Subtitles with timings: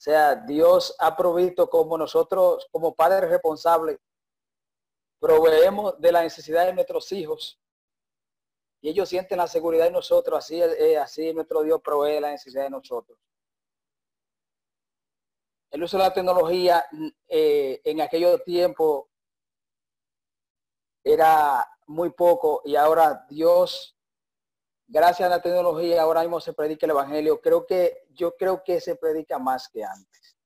[0.00, 3.98] O sea, Dios ha provisto como nosotros, como padres responsables,
[5.20, 7.60] proveemos de la necesidad de nuestros hijos.
[8.80, 12.62] Y ellos sienten la seguridad de nosotros, así, eh, así nuestro Dios provee la necesidad
[12.62, 13.18] de nosotros.
[15.70, 16.82] El uso de la tecnología
[17.28, 19.04] eh, en aquellos tiempos
[21.04, 23.99] era muy poco y ahora Dios
[24.90, 27.40] gracias a la tecnología ahora mismo se predica el evangelio.
[27.40, 30.36] Creo que yo creo que se predica más que antes.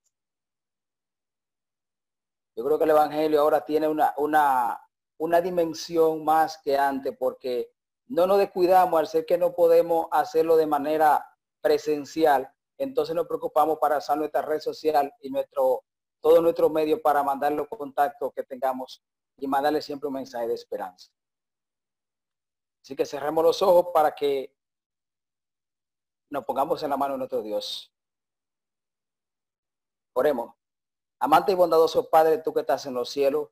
[2.56, 4.80] Yo creo que el evangelio ahora tiene una, una,
[5.18, 7.72] una dimensión más que antes porque
[8.06, 11.26] no nos descuidamos al ser que no podemos hacerlo de manera
[11.60, 12.48] presencial.
[12.78, 15.84] Entonces nos preocupamos para usar nuestra red social y nuestro,
[16.20, 19.02] todo nuestro medio para mandar los contactos que tengamos
[19.38, 21.10] y mandarle siempre un mensaje de esperanza.
[22.84, 24.54] Así que cerremos los ojos para que
[26.28, 27.90] nos pongamos en la mano de nuestro Dios.
[30.12, 30.54] Oremos.
[31.18, 33.48] Amante y bondadoso Padre, tú que estás en los cielos,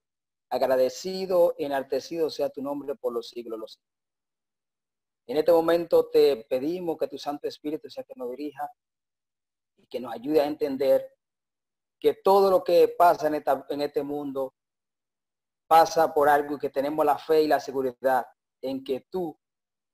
[0.50, 3.58] agradecido y enaltecido sea tu nombre por los siglos.
[3.58, 3.80] Los
[5.26, 8.70] En este momento te pedimos que tu Santo Espíritu sea que nos dirija
[9.78, 11.10] y que nos ayude a entender
[11.98, 14.54] que todo lo que pasa en, en este mundo
[15.66, 18.26] pasa por algo y que tenemos la fe y la seguridad
[18.62, 19.38] en que tú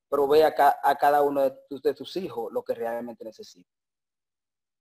[0.09, 3.69] provee a, cada uno de tus, de tus hijos lo que realmente necesita.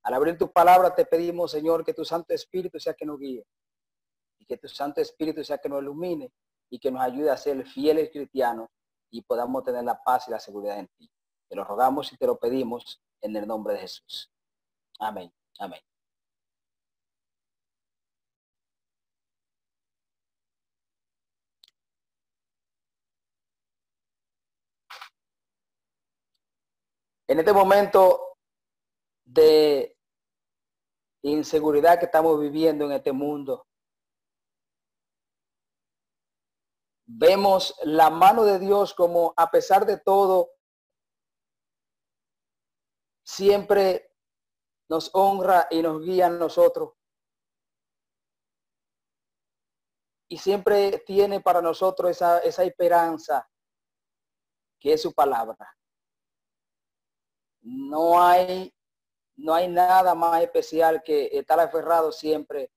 [0.04, 3.44] Al abrir tu palabra te pedimos, Señor, que tu Santo Espíritu sea que nos guíe
[4.38, 6.32] y que tu Santo Espíritu sea que nos ilumine
[6.70, 8.68] y que nos ayude a ser fieles cristianos
[9.10, 11.10] y podamos tener la paz y la seguridad en ti.
[11.48, 14.30] Te lo rogamos y te lo pedimos en el nombre de Jesús.
[14.98, 15.32] Amén.
[15.58, 15.80] Amén.
[27.28, 28.38] En este momento
[29.26, 29.94] de
[31.22, 33.66] inseguridad que estamos viviendo en este mundo,
[37.06, 40.52] vemos la mano de Dios como a pesar de todo,
[43.26, 44.10] siempre
[44.88, 46.94] nos honra y nos guía a nosotros.
[50.30, 53.46] Y siempre tiene para nosotros esa, esa esperanza
[54.80, 55.77] que es su palabra.
[57.60, 58.74] No hay,
[59.36, 62.70] no hay nada más especial que estar aferrado siempre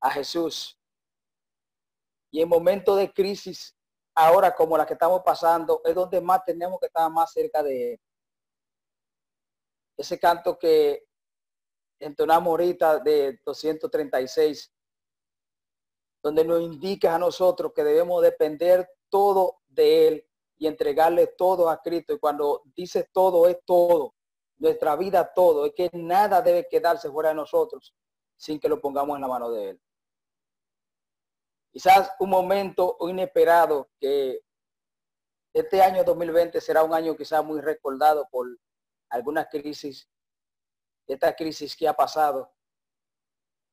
[0.00, 0.78] a Jesús.
[2.30, 3.74] Y en momentos de crisis,
[4.14, 7.94] ahora como la que estamos pasando, es donde más tenemos que estar más cerca de
[7.94, 8.00] Él.
[9.96, 11.06] Ese canto que
[11.98, 14.72] entonamos ahorita de 236,
[16.22, 20.27] donde nos indica a nosotros que debemos depender todo de Él
[20.58, 22.12] y entregarle todo a Cristo.
[22.12, 24.14] Y cuando dice todo, es todo.
[24.58, 25.66] Nuestra vida todo.
[25.66, 27.94] Es que nada debe quedarse fuera de nosotros
[28.36, 29.82] sin que lo pongamos en la mano de Él.
[31.70, 34.40] Quizás un momento inesperado que
[35.52, 38.46] este año 2020 será un año quizás muy recordado por
[39.10, 40.08] algunas crisis,
[41.06, 42.52] esta crisis que ha pasado.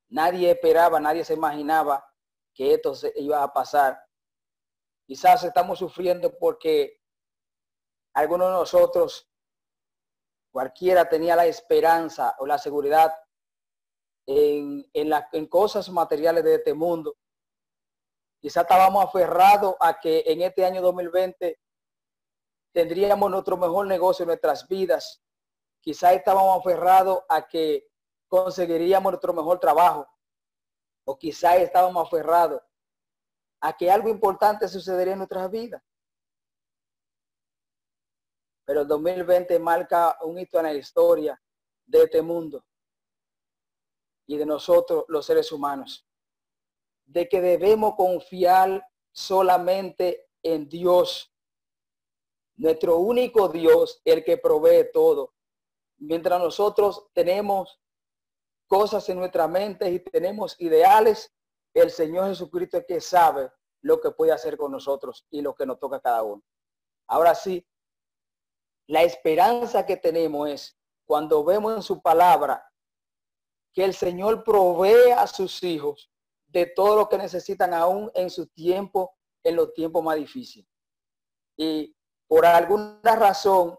[0.08, 2.04] Nadie esperaba, nadie se imaginaba
[2.54, 4.05] que esto se iba a pasar.
[5.06, 7.00] Quizás estamos sufriendo porque
[8.14, 9.30] algunos de nosotros,
[10.50, 13.14] cualquiera tenía la esperanza o la seguridad
[14.26, 17.14] en, en, en cosas materiales de este mundo.
[18.40, 21.60] Quizás estábamos aferrados a que en este año 2020
[22.72, 25.22] tendríamos nuestro mejor negocio en nuestras vidas.
[25.80, 27.86] Quizás estábamos aferrados a que
[28.28, 30.08] conseguiríamos nuestro mejor trabajo.
[31.04, 32.60] O quizás estábamos aferrados
[33.60, 35.82] a que algo importante sucedería en nuestras vidas.
[38.64, 41.40] Pero el 2020 marca un hito en la historia
[41.86, 42.64] de este mundo
[44.26, 46.04] y de nosotros los seres humanos.
[47.04, 51.32] De que debemos confiar solamente en Dios,
[52.56, 55.34] nuestro único Dios, el que provee todo.
[55.98, 57.80] Mientras nosotros tenemos
[58.66, 61.32] cosas en nuestra mente y tenemos ideales,
[61.80, 63.50] el Señor Jesucristo es que sabe
[63.82, 66.42] lo que puede hacer con nosotros y lo que nos toca a cada uno.
[67.06, 67.66] Ahora sí,
[68.88, 72.66] la esperanza que tenemos es cuando vemos en su palabra
[73.72, 76.10] que el Señor provee a sus hijos
[76.46, 79.14] de todo lo que necesitan aún en su tiempo,
[79.44, 80.70] en los tiempos más difíciles.
[81.56, 81.94] Y
[82.26, 83.78] por alguna razón,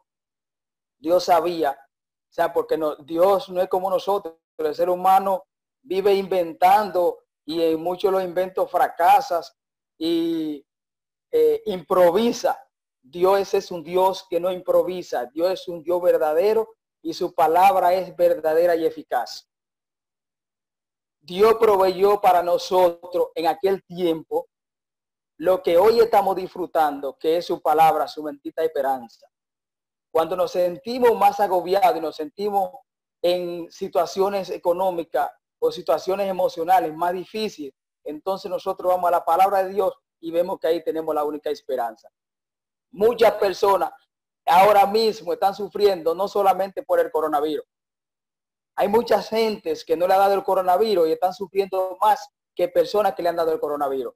[0.99, 5.45] Dios sabía, o sea, porque no, Dios no es como nosotros, el ser humano
[5.81, 9.57] vive inventando y en muchos los inventos fracasas
[9.97, 10.63] y
[11.31, 12.61] eh, improvisa.
[13.01, 15.25] Dios es un Dios que no improvisa.
[15.27, 19.49] Dios es un Dios verdadero y su palabra es verdadera y eficaz.
[21.21, 24.49] Dios proveyó para nosotros en aquel tiempo
[25.37, 29.25] lo que hoy estamos disfrutando, que es su palabra, su bendita esperanza.
[30.11, 32.71] Cuando nos sentimos más agobiados y nos sentimos
[33.21, 37.73] en situaciones económicas o situaciones emocionales más difíciles,
[38.03, 41.49] entonces nosotros vamos a la palabra de Dios y vemos que ahí tenemos la única
[41.49, 42.09] esperanza.
[42.91, 43.91] Muchas personas
[44.45, 47.65] ahora mismo están sufriendo no solamente por el coronavirus.
[48.75, 52.67] Hay muchas gentes que no le ha dado el coronavirus y están sufriendo más que
[52.67, 54.13] personas que le han dado el coronavirus.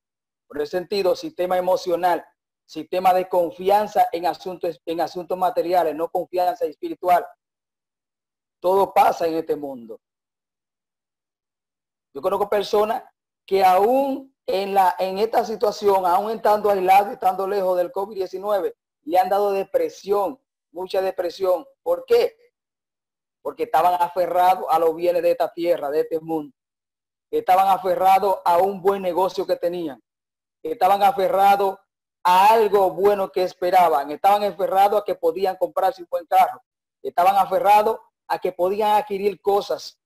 [0.47, 2.23] Por ese sentido, sistema emocional,
[2.65, 7.25] sistema de confianza en asuntos, en asuntos materiales, no confianza espiritual.
[8.59, 9.99] Todo pasa en este mundo.
[12.13, 13.03] Yo conozco personas
[13.45, 18.73] que aún en, la, en esta situación, aún estando aislados, estando lejos del COVID-19,
[19.03, 20.39] le han dado depresión,
[20.71, 21.65] mucha depresión.
[21.83, 22.35] ¿Por qué?
[23.41, 26.55] Porque estaban aferrados a los bienes de esta tierra, de este mundo.
[27.31, 30.01] Estaban aferrados a un buen negocio que tenían.
[30.61, 31.77] Estaban aferrados
[32.23, 34.11] a algo bueno que esperaban.
[34.11, 36.61] Estaban aferrados a que podían comprarse un buen carro.
[37.01, 37.97] Estaban aferrados
[38.27, 40.00] a que podían adquirir cosas.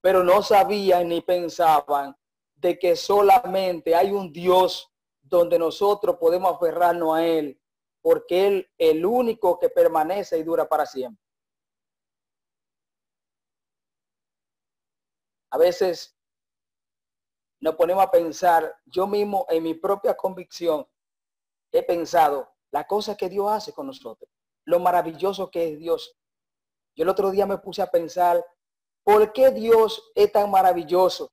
[0.00, 2.16] Pero no sabían ni pensaban
[2.54, 4.92] de que solamente hay un Dios
[5.22, 7.60] donde nosotros podemos aferrarnos a Él,
[8.00, 11.22] porque Él el único que permanece y dura para siempre.
[15.50, 16.16] A veces
[17.60, 20.86] nos ponemos a pensar, yo mismo en mi propia convicción
[21.72, 24.30] he pensado la cosa que Dios hace con nosotros,
[24.64, 26.16] lo maravilloso que es Dios.
[26.94, 28.44] Yo el otro día me puse a pensar,
[29.08, 31.32] ¿por qué Dios es tan maravilloso?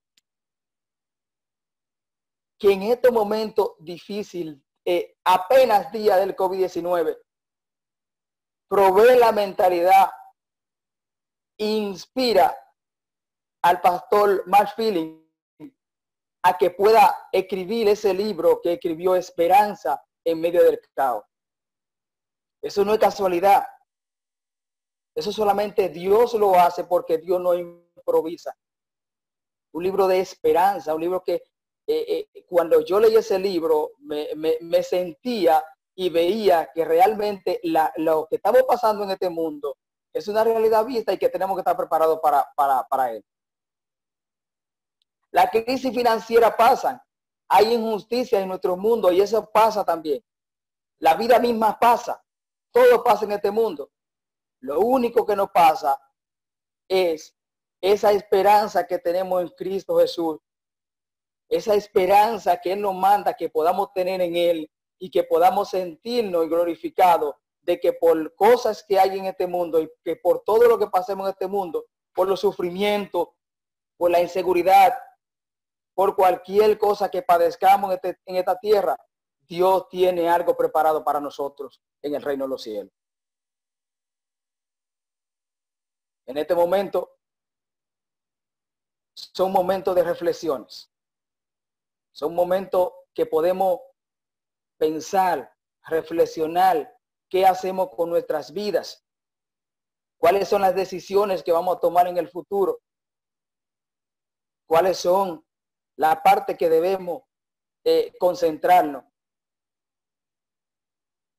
[2.57, 7.19] que en este momento difícil, eh, apenas día del COVID-19,
[8.69, 10.10] provee la mentalidad,
[11.60, 12.57] inspira
[13.62, 15.21] al pastor Mark Feeling
[16.45, 21.25] a que pueda escribir ese libro que escribió Esperanza en medio del caos.
[22.63, 23.68] Eso no es casualidad.
[25.16, 28.54] Eso solamente Dios lo hace porque Dios no improvisa.
[29.72, 31.36] Un libro de esperanza, un libro que
[31.88, 35.64] eh, eh, cuando yo leí ese libro, me, sentía
[35.96, 37.62] y veía que realmente
[37.96, 39.78] lo que estamos pasando en este mundo
[40.12, 43.24] es una realidad vista y que tenemos que estar preparados para, para, para él.
[45.32, 47.06] La crisis financiera pasa,
[47.48, 50.24] hay injusticia en nuestro mundo y eso pasa también.
[51.00, 52.22] La vida misma pasa,
[52.72, 53.90] todo pasa en este mundo.
[54.66, 56.02] Lo único que nos pasa
[56.88, 57.38] es
[57.80, 60.40] esa esperanza que tenemos en Cristo Jesús
[61.48, 66.50] esa esperanza que Él nos manda que podamos tener en Él y que podamos sentirnos
[66.50, 70.80] glorificados de que por cosas que hay en este mundo y que por todo lo
[70.80, 73.28] que pasemos en este mundo, por los sufrimientos,
[73.98, 74.96] por la inseguridad,
[75.94, 78.98] por cualquier cosa que padezcamos en, este, en esta tierra,
[79.42, 82.92] Dios tiene algo preparado para nosotros en el reino de los cielos.
[86.25, 87.18] En este momento
[89.13, 90.92] son momentos de reflexiones.
[92.12, 93.80] Son momentos que podemos
[94.77, 96.94] pensar, reflexionar
[97.30, 99.06] qué hacemos con nuestras vidas,
[100.18, 102.81] cuáles son las decisiones que vamos a tomar en el futuro,
[104.66, 105.45] cuáles son
[105.97, 107.23] la parte que debemos
[107.83, 109.04] eh, concentrarnos.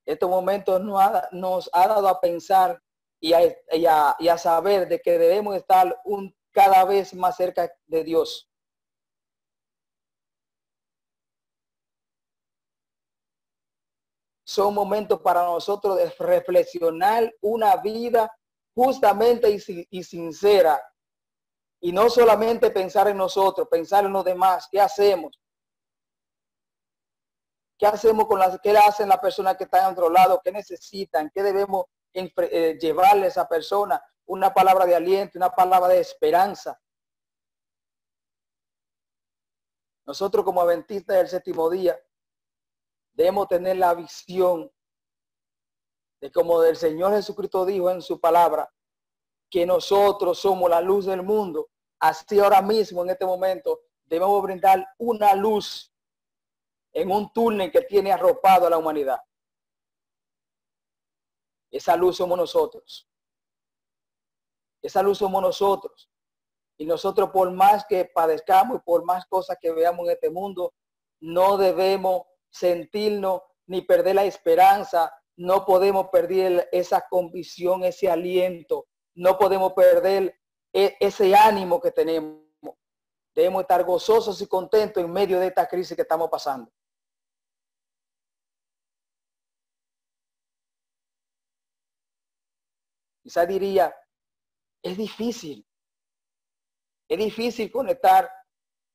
[0.07, 2.81] Estos momentos nos nos ha dado a pensar
[3.21, 8.05] y a, y a saber de que debemos estar un, cada vez más cerca de
[8.05, 8.51] Dios.
[14.47, 18.33] son momentos para nosotros de reflexionar una vida
[18.75, 20.81] justamente y, sincera.
[21.81, 24.69] Y no solamente pensar en nosotros, pensar en los demás.
[24.71, 25.39] ¿Qué hacemos?
[27.77, 30.41] ¿Qué hacemos con las, qué hacen las personas que están a otro lado?
[30.43, 31.31] ¿Qué necesitan?
[31.35, 34.03] ¿Qué debemos eh, llevarle a esa persona?
[34.27, 36.81] Una palabra de aliento, una palabra de esperanza.
[40.07, 41.99] Nosotros como adventistas del séptimo día,
[43.13, 44.71] debemos tener la visión
[46.21, 48.71] de como el Señor Jesucristo dijo en su palabra,
[49.51, 51.69] que nosotros somos la luz del mundo.
[51.99, 55.93] Así ahora mismo, en este momento, debemos brindar una luz
[56.93, 59.19] en un túnel que tiene arropado a la humanidad.
[61.77, 63.07] Esa luz somos nosotros.
[64.81, 66.11] Esa luz somos nosotros.
[66.79, 70.73] Y nosotros por más que padezcamos y por más cosas que veamos en este mundo,
[71.21, 75.13] no debemos sentirnos ni perder la esperanza.
[75.37, 78.87] No podemos perder esa convicción, ese aliento.
[79.15, 80.35] No podemos perder
[80.73, 82.41] e, ese ánimo que tenemos.
[83.35, 86.73] Debemos estar gozosos y contentos en medio de esta crisis que estamos pasando.
[93.27, 93.93] Quizá diría,
[94.81, 95.67] es difícil.
[97.09, 98.31] Es difícil conectar.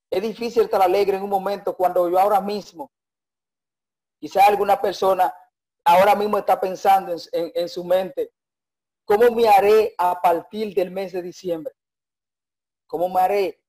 [0.09, 2.89] Es difícil estar alegre en un momento cuando yo ahora mismo,
[4.21, 5.35] quizá alguna persona
[5.83, 8.31] ahora mismo está pensando en, su mente,
[9.03, 11.73] ¿cómo me haré a partir del mes de diciembre?
[12.87, 13.65] ¿Cómo me haré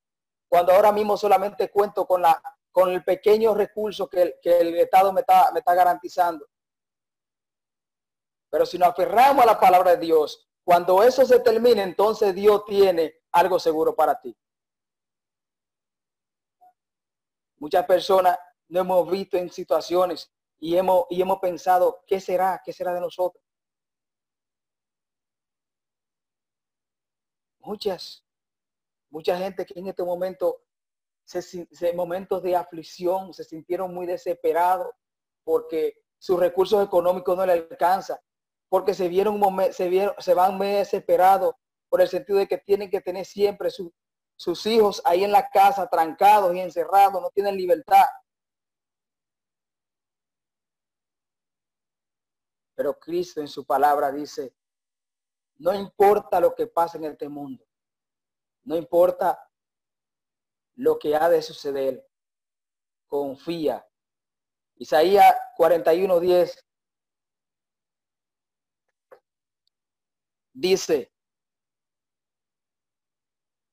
[0.48, 2.40] cuando ahora mismo solamente cuento con, la,
[2.70, 6.46] con el pequeño recurso que el, Estado me está, me está garantizando?
[8.48, 12.64] Pero si nos aferramos a la palabra de Dios, cuando eso se termine, entonces Dios
[12.64, 14.36] tiene algo seguro para ti.
[17.56, 18.38] Muchas personas
[18.68, 22.60] no hemos visto en situaciones y hemos, y hemos pensado, ¿qué será?
[22.64, 23.42] ¿Qué será de nosotros?
[27.58, 28.24] Muchas,
[29.10, 30.62] mucha gente que en este momento,
[31.24, 34.88] se, momentos de aflicción, se sintieron muy desesperados
[35.44, 38.18] porque sus recursos económicos no le alcanzan,
[38.72, 39.38] porque se vieron,
[39.70, 41.54] se vieron, se van muy desesperados
[41.90, 43.68] por el sentido de que tienen que tener siempre
[44.34, 48.06] sus hijos ahí en la casa, trancados y encerrados, no tienen libertad.
[52.74, 54.54] Pero Cristo en su palabra dice,
[55.58, 57.62] no importa lo que pase en este mundo,
[58.64, 59.50] no importa
[60.76, 62.08] lo que ha de suceder,
[63.06, 63.86] confía.
[64.76, 66.58] Isaías 41:10
[70.52, 71.12] dice,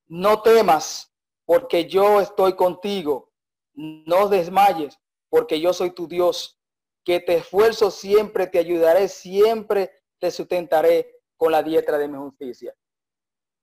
[0.08, 1.14] no temas
[1.46, 3.32] porque yo estoy contigo,
[3.74, 6.60] no desmayes porque yo soy tu Dios
[7.04, 12.76] que te esfuerzo siempre, te ayudaré, siempre te sustentaré con la diestra de mi justicia.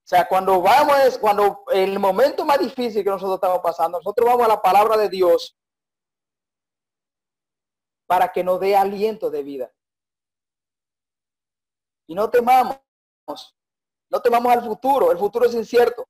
[0.07, 4.45] O sea, cuando vamos, cuando el momento más difícil que nosotros estamos pasando, nosotros vamos
[4.47, 5.59] a la palabra de Dios
[8.07, 9.73] para que nos dé aliento de vida.
[12.07, 12.79] Y no temamos,
[14.11, 16.09] no temamos al futuro, el futuro es incierto.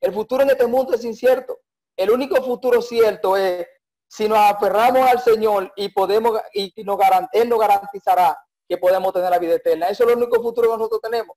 [0.00, 1.60] El futuro en este mundo es incierto.
[1.96, 3.66] El único futuro cierto es
[4.08, 6.98] si nos aferramos al Señor y podemos, y nos
[7.32, 8.36] Él nos garantizará
[8.68, 9.88] que podemos tener la vida eterna.
[9.88, 11.36] Eso es lo único futuro que nosotros tenemos.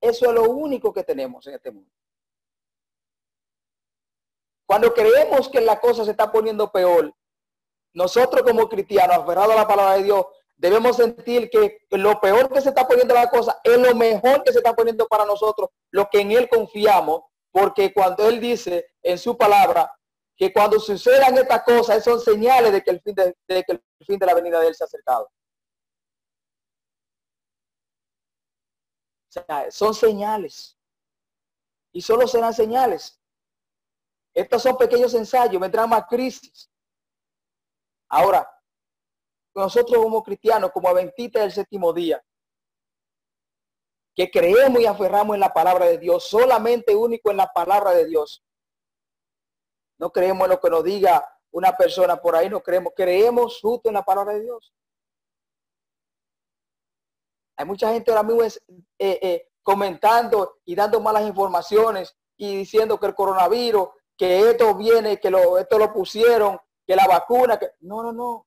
[0.00, 1.90] Eso es lo único que tenemos en este mundo.
[4.66, 7.12] Cuando creemos que la cosa se está poniendo peor,
[7.92, 10.26] nosotros como cristianos, aferrados a la palabra de Dios,
[10.60, 14.52] debemos sentir que lo peor que se está poniendo la cosa es lo mejor que
[14.52, 19.16] se está poniendo para nosotros, lo que en Él confiamos, porque cuando Él dice en
[19.16, 19.90] su palabra,
[20.36, 24.18] que cuando sucedan estas cosas son señales de que el fin de, que el fin
[24.18, 25.30] de la venida de él se ha acercado.
[29.70, 30.78] Son señales.
[31.92, 33.20] Y solo serán señales.
[34.32, 36.70] Estos son pequeños ensayos, vendrán más crisis.
[38.08, 38.48] Ahora,
[39.54, 42.22] nosotros como cristianos, como adventistas del séptimo día,
[44.14, 48.06] que creemos y aferramos en la palabra de Dios, solamente único en la palabra de
[48.06, 48.44] Dios,
[49.98, 53.88] no creemos en lo que nos diga una persona por ahí, no creemos, creemos justo
[53.88, 54.72] en la palabra de Dios.
[57.56, 58.62] Hay mucha gente ahora mismo es,
[58.98, 65.20] eh, eh, comentando y dando malas informaciones y diciendo que el coronavirus, que esto viene,
[65.20, 68.46] que lo, esto lo pusieron, que la vacuna, que no, no, no.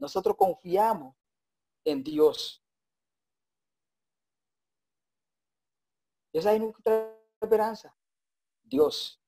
[0.00, 1.14] Nosotros confiamos
[1.84, 2.64] en Dios.
[6.32, 7.94] Esa es nuestra esperanza.
[8.62, 9.20] Dios.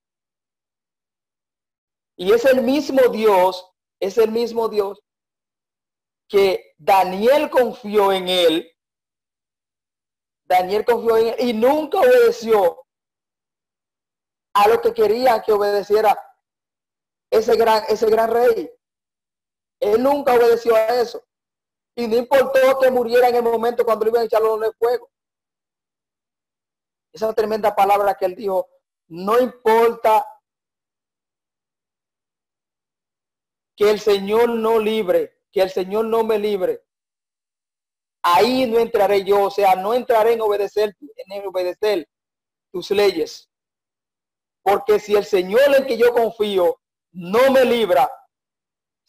[2.16, 5.02] Y es el mismo Dios, es el mismo Dios
[6.28, 8.70] que Daniel confió en él.
[10.44, 12.86] Daniel confió en él y nunca obedeció
[14.54, 16.18] a lo que quería que obedeciera
[17.30, 18.70] ese gran, ese gran rey.
[19.82, 21.24] Él nunca obedeció a eso.
[21.96, 24.74] Y no importó que muriera en el momento cuando le iban a echarlo en el
[24.74, 25.10] fuego.
[27.12, 28.68] Esa tremenda palabra que él dijo,
[29.08, 30.24] no importa
[33.76, 36.84] que el Señor no libre, que el Señor no me libre.
[38.22, 42.08] Ahí no entraré yo, o sea, no entraré en obedecer, en obedecer
[42.70, 43.50] tus leyes.
[44.62, 48.08] Porque si el Señor en que yo confío no me libra,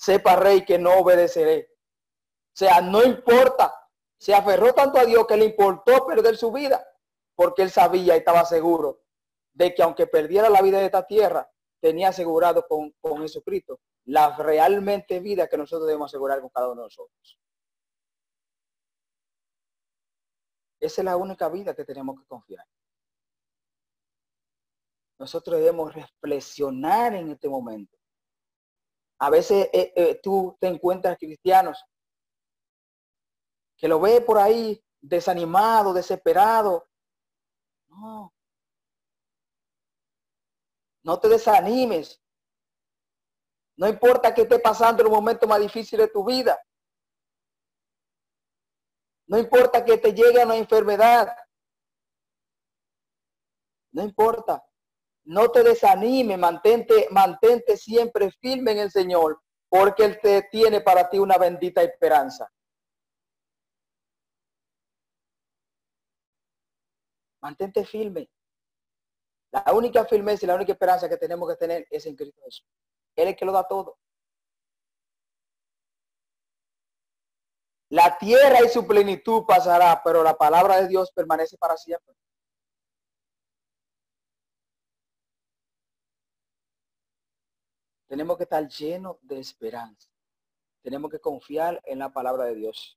[0.04, 1.70] sepa rey que no obedeceré.
[1.72, 3.74] O sea, no importa.
[4.18, 6.86] Se aferró tanto a Dios que le importó perder su vida,
[7.36, 9.02] porque él sabía y estaba seguro
[9.54, 14.36] de que aunque perdiera la vida de esta tierra, tenía asegurado con, con Jesucristo la
[14.36, 17.40] realmente vida que nosotros debemos asegurar con cada uno de nosotros.
[20.82, 22.66] Esa es la única vida que tenemos que confiar.
[25.18, 28.03] Nosotros debemos reflexionar en este momento.
[29.24, 31.82] A veces eh, eh, tú te encuentras cristianos
[33.77, 36.89] que lo ve por ahí desanimado, desesperado.
[37.88, 38.34] No.
[41.03, 42.22] No te desanimes.
[43.77, 46.62] No importa que esté pasando el momento más difícil de tu vida.
[49.27, 51.34] No importa que te llegue una enfermedad.
[53.94, 54.62] No importa.
[55.25, 61.10] No te desanime, mantente, mantente siempre firme en el Señor, porque Él te tiene para
[61.10, 62.51] ti una bendita esperanza.
[67.42, 68.30] Mantente firme.
[69.51, 72.65] La única firmeza y la única esperanza que tenemos que tener es en Cristo Jesús.
[73.15, 73.98] Él es el que lo da todo.
[77.89, 82.15] La tierra y su plenitud pasará, pero la palabra de Dios permanece para siempre.
[88.13, 90.08] Tenemos que estar llenos de esperanza.
[90.84, 92.96] Tenemos que confiar en la palabra de Dios.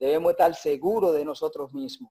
[0.00, 2.10] Debemos estar seguros de nosotros mismos.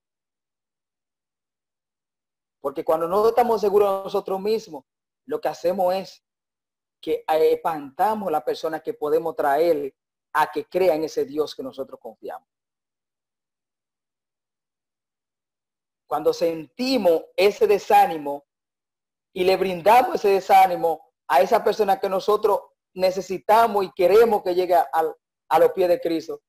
[2.62, 4.86] Porque cuando no estamos seguros de nosotros mismos,
[5.26, 6.24] lo que hacemos es
[7.02, 9.96] que espantamos a la persona que podemos traer
[10.34, 12.48] a que crea en ese Dios que nosotros confiamos.
[16.06, 18.46] Cuando sentimos ese desánimo
[19.34, 22.60] y le brindamos ese desánimo a esa persona que nosotros
[22.94, 26.42] necesitamos y queremos que llegue a los pies de Cristo,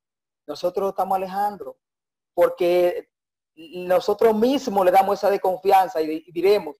[0.46, 1.78] nosotros estamos alejando,
[2.34, 3.10] porque
[3.54, 6.76] nosotros mismos le damos esa desconfianza y diremos,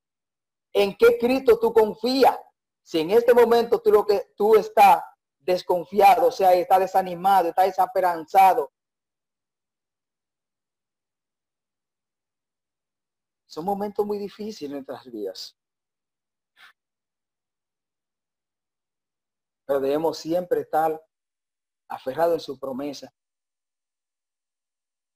[0.73, 2.39] ¿en qué Cristo tú confías?
[2.83, 5.03] Si en este momento tú lo que tú estás
[5.39, 8.73] desconfiado, o sea, está desanimado, está desesperanzado,
[13.47, 15.57] son momentos muy difíciles en nuestras vidas.
[19.67, 20.99] Pero debemos siempre estar
[21.89, 23.13] aferrados en su promesa.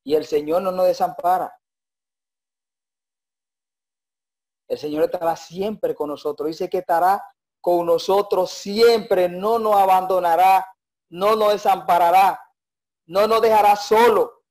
[0.05, 1.57] Y el Señor no nos desampara.
[4.69, 6.49] El Señor estará siempre con nosotros.
[6.49, 7.23] Dice que estará
[7.61, 10.67] con nosotros siempre, no nos abandonará,
[11.11, 12.41] no nos desamparará,
[13.07, 14.43] no nos dejará solo.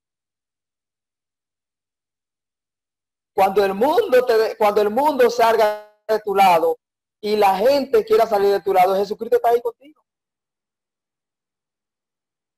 [3.34, 6.78] Cuando el mundo te, cuando el mundo salga de tu lado,
[7.22, 10.06] y la gente quiera salir de tu lado, Jesucristo está ahí contigo.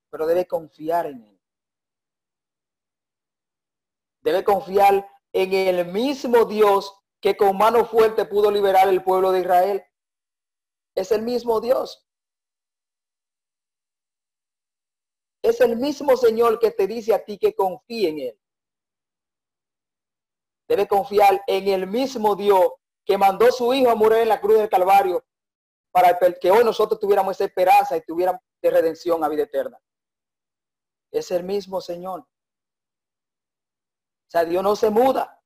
[0.09, 1.41] Pero debe confiar en Él.
[4.21, 9.39] Debe confiar en el mismo Dios que con mano fuerte pudo liberar el pueblo de
[9.39, 9.83] Israel.
[10.95, 12.07] Es el mismo Dios.
[15.43, 18.39] Es el mismo Señor que te dice a ti que confíe en Él.
[20.67, 22.73] Debe confiar en el mismo Dios
[23.05, 25.25] que mandó su hijo a morir en la cruz del Calvario
[25.91, 29.77] para que hoy nosotros tuviéramos esa esperanza y tuviéramos de redención a vida eterna.
[31.11, 32.21] Es el mismo Señor.
[32.21, 32.27] O
[34.27, 35.37] sea, Dios no se muda.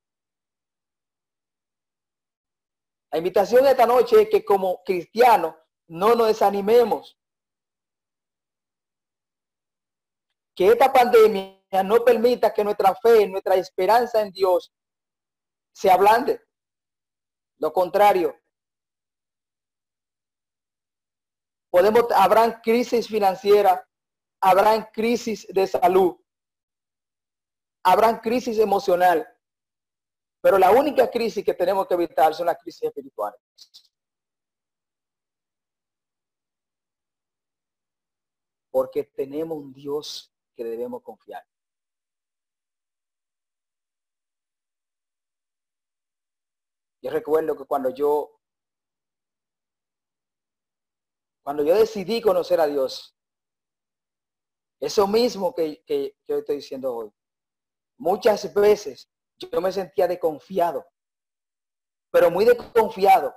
[3.10, 5.54] La invitación de esta noche es que como cristianos
[5.88, 7.18] no nos desanimemos.
[10.54, 14.72] Que esta pandemia no permita que nuestra fe, nuestra esperanza en Dios
[15.72, 16.45] se ablande.
[17.58, 18.38] Lo contrario,
[21.70, 23.88] podemos, habrán crisis financiera,
[24.40, 26.16] habrán crisis de salud,
[27.82, 29.26] habrán crisis emocional,
[30.42, 33.40] pero la única crisis que tenemos que evitar son las crisis espirituales.
[38.70, 41.42] Porque tenemos un Dios que debemos confiar.
[47.08, 48.40] Recuerdo que cuando yo,
[51.42, 53.16] cuando yo decidí conocer a Dios,
[54.80, 57.12] eso mismo que, que, yo estoy diciendo hoy,
[57.98, 60.86] muchas veces yo me sentía desconfiado,
[62.10, 63.34] pero muy desconfiado.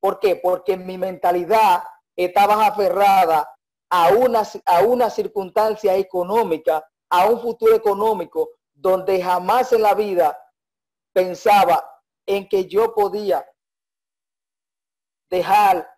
[0.00, 0.36] ¿Por qué?
[0.36, 1.82] Porque mi mentalidad
[2.14, 3.48] estaba aferrada
[3.90, 10.38] a una, a una circunstancia económica, a un futuro económico, donde jamás en la vida
[11.12, 11.95] pensaba
[12.26, 13.46] en que yo podía
[15.30, 15.88] dejar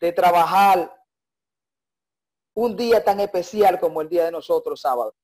[0.00, 0.90] de trabajar
[2.56, 5.14] un día tan especial como el día de nosotros sábado.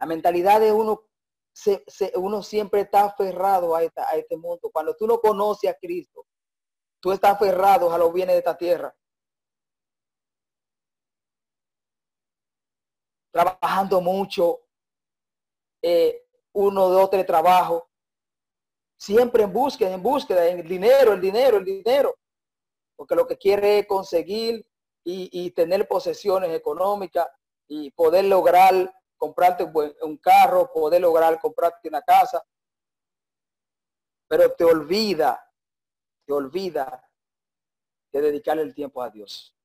[0.00, 1.08] La mentalidad de uno,
[1.52, 1.84] se,
[2.16, 4.70] uno siempre está aferrado a, a este mundo.
[4.70, 6.26] Cuando tú no conoces a Cristo,
[7.00, 8.94] tú estás aferrado a los bienes de esta tierra.
[13.34, 14.60] Trabajando mucho,
[15.82, 17.82] eh, uno, dos, tres trabajos,
[18.96, 22.16] siempre en búsqueda, en búsqueda, en el dinero, el dinero, el dinero,
[22.94, 24.64] porque lo que quiere es conseguir
[25.02, 27.26] y, y tener posesiones económicas
[27.66, 29.64] y poder lograr comprarte
[30.02, 32.40] un carro, poder lograr comprarte una casa,
[34.28, 35.44] pero te olvida,
[36.24, 37.10] te olvida
[38.12, 39.56] de dedicarle el tiempo a Dios.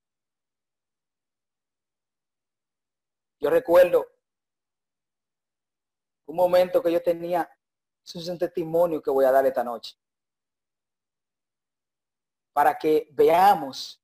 [3.40, 4.06] Yo recuerdo
[6.28, 7.50] un momento que yo tenía,
[8.04, 9.96] es un testimonio que voy a dar esta noche,
[12.54, 14.04] para que veamos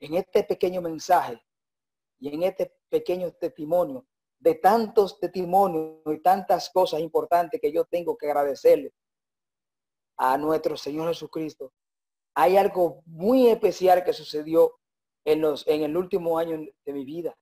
[0.00, 1.42] en este pequeño mensaje
[2.18, 4.06] y en este pequeño testimonio
[4.38, 8.92] de tantos testimonios y tantas cosas importantes que yo tengo que agradecerle
[10.16, 11.72] a nuestro Señor Jesucristo.
[12.34, 14.78] Hay algo muy especial que sucedió
[15.24, 17.36] en, los, en el último año de mi vida.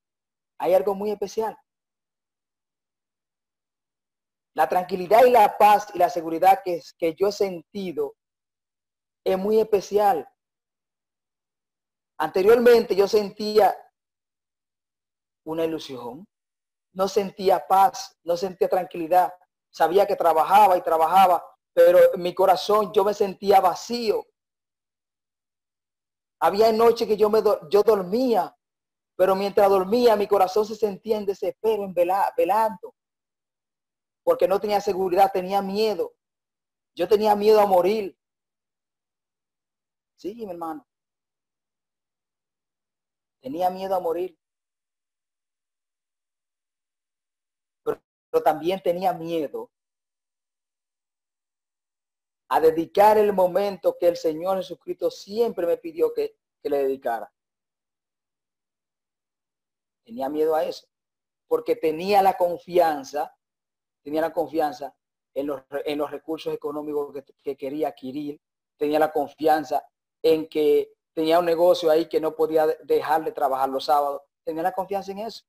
[0.61, 1.57] Hay algo muy especial.
[4.55, 6.83] La tranquilidad y la paz y la seguridad que,
[7.15, 8.15] yo he sentido
[9.25, 10.29] es muy especial.
[12.19, 13.75] Anteriormente yo sentía
[15.47, 16.27] una ilusión,
[16.93, 19.33] no sentía paz, no sentía tranquilidad,
[19.71, 21.43] sabía que trabajaba y trabajaba,
[21.73, 24.27] pero en mi corazón yo me sentía vacío.
[26.39, 28.55] Había noches que yo, me, yo dormía,
[29.21, 32.95] pero mientras dormía mi corazón se sentía en desespero, en velando,
[34.23, 36.15] porque no tenía seguridad, tenía miedo.
[36.95, 38.17] Yo tenía miedo a morir.
[40.17, 40.89] Sí, mi hermano.
[43.43, 44.39] Tenía miedo a morir.
[47.85, 49.71] pero también tenía miedo
[52.49, 57.31] a dedicar el momento que el Señor Jesucristo siempre me pidió que, le dedicara.
[60.05, 60.87] Tenía miedo a eso,
[61.47, 63.35] porque tenía la confianza,
[64.03, 64.95] tenía la confianza
[65.35, 68.41] en los, en los recursos económicos que, que quería adquirir,
[68.77, 69.85] tenía la confianza
[70.23, 74.63] en que tenía un negocio ahí que no podía dejar de trabajar los sábados, tenía
[74.63, 75.45] la confianza en eso.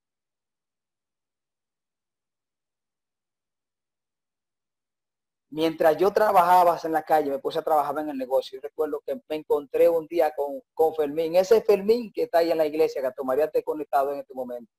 [5.52, 8.58] Mientras yo trabajaba en la calle, me puse a trabajar en el negocio.
[8.58, 12.50] Y recuerdo que me encontré un día con, con Fermín, ese Fermín que está ahí
[12.50, 14.72] en la iglesia, que tomaría te conectado en este momento.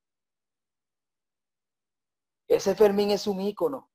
[2.48, 3.90] Ese Fermín es un ícono.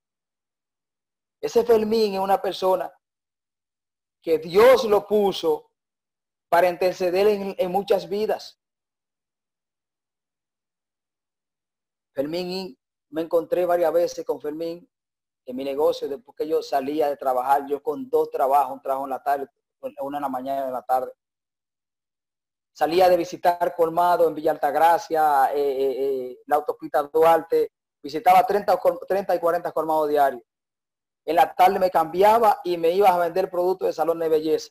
[1.40, 2.92] Ese Fermín es una persona
[4.22, 5.72] que Dios lo puso
[6.48, 8.60] para interceder en, en muchas vidas.
[12.14, 12.78] Fermín,
[13.10, 14.88] me encontré varias veces con Fermín
[15.48, 19.06] en mi negocio, después que yo salía de trabajar, yo con dos trabajos, un trabajo
[19.06, 19.48] en la tarde,
[20.02, 21.11] una en la mañana y en la tarde.
[22.70, 28.78] Salía de visitar Colmado en Villa Altagracia, eh, eh, eh, la autopista Duarte, visitaba 30,
[29.08, 30.42] 30 y 40 colmados diarios.
[31.24, 34.68] En la tarde me cambiaba y me iba a vender productos de salón de belleza.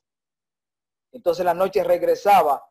[1.12, 2.63] Entonces la noche regresaba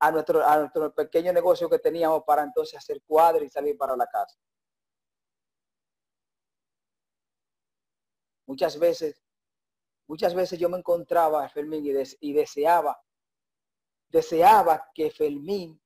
[0.00, 3.96] a nuestro, a nuestro pequeño negocio que teníamos para entonces hacer cuadros y salir para
[3.96, 4.36] la casa.
[8.46, 9.22] Muchas veces,
[10.06, 11.84] muchas veces yo me encontraba a Fermín
[12.20, 13.00] y, deseaba,
[14.08, 15.80] deseaba que Fermín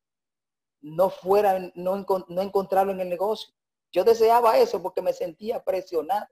[0.80, 3.54] no fuera, no, no encontrarlo en el negocio.
[3.92, 6.26] Yo deseaba eso porque me sentía presionado.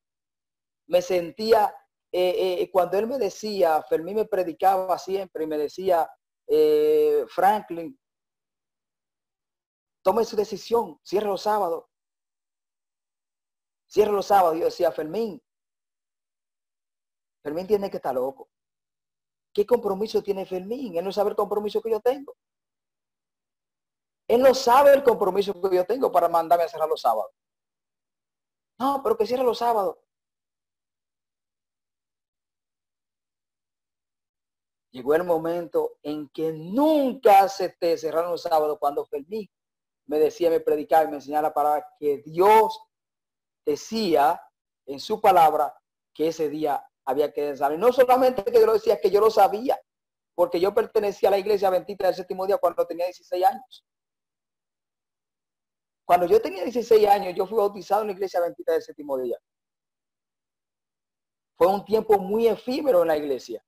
[0.86, 1.74] Me sentía,
[2.12, 6.08] eh, eh, cuando él me decía, Fermín me predicaba siempre y me decía,
[6.46, 7.98] eh, Franklin,
[10.02, 11.84] tome su decisión, cierre los sábados.
[13.88, 14.58] Cierre los sábados.
[14.58, 15.42] Yo decía, Fermín,
[17.46, 18.48] Fermín tiene que estar loco.
[19.54, 20.96] ¿Qué compromiso tiene Fermín?
[20.96, 22.34] Él no sabe el compromiso que yo tengo.
[24.26, 27.30] Él no sabe el compromiso que yo tengo para mandarme a cerrar los sábados.
[28.80, 29.96] No, pero que cierre los sábados.
[34.90, 39.48] Llegó el momento en que nunca acepté cerrar los sábados cuando Fermín
[40.06, 42.76] me decía, me predicaba y me enseñaba la palabra que Dios
[43.64, 44.42] decía
[44.84, 45.72] en su palabra
[46.12, 47.78] que ese día había que saber.
[47.78, 49.80] No solamente que yo lo decía, que yo lo sabía,
[50.34, 53.86] porque yo pertenecía a la iglesia bendita del séptimo día cuando tenía 16 años.
[56.04, 59.38] Cuando yo tenía 16 años, yo fui bautizado en la iglesia bendita del séptimo día.
[61.56, 63.64] Fue un tiempo muy efímero en la iglesia.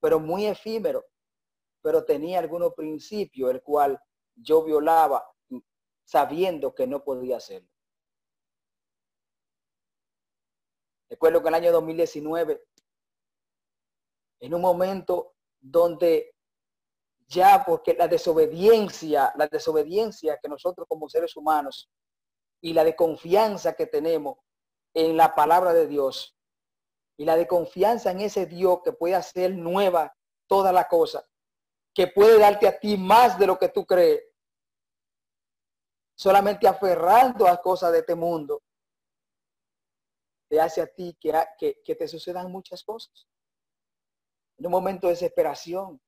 [0.00, 1.04] Pero muy efímero.
[1.82, 3.98] Pero tenía algunos principios, el cual
[4.34, 5.24] yo violaba
[6.04, 7.70] sabiendo que no podía hacerlo.
[11.10, 12.62] Recuerdo que el año 2019,
[14.40, 16.32] en un momento donde
[17.26, 21.90] ya porque la desobediencia, la desobediencia que nosotros como seres humanos
[22.60, 24.38] y la de confianza que tenemos
[24.94, 26.36] en la palabra de Dios
[27.16, 30.14] y la de confianza en ese Dios que puede hacer nueva
[30.46, 31.26] toda la cosa,
[31.92, 34.22] que puede darte a ti más de lo que tú crees,
[36.16, 38.62] solamente aferrando a cosas de este mundo,
[40.50, 43.28] te hace a ti que, te sucedan muchas cosas.
[44.58, 46.02] En un momento de desesperación,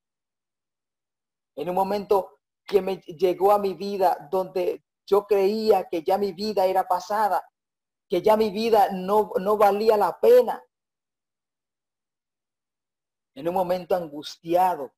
[1.54, 6.32] en un momento que me llegó a mi vida donde yo creía que ya mi
[6.32, 7.40] vida era pasada,
[8.08, 10.60] que ya mi vida no, valía la pena.
[13.36, 14.92] En un momento angustiado,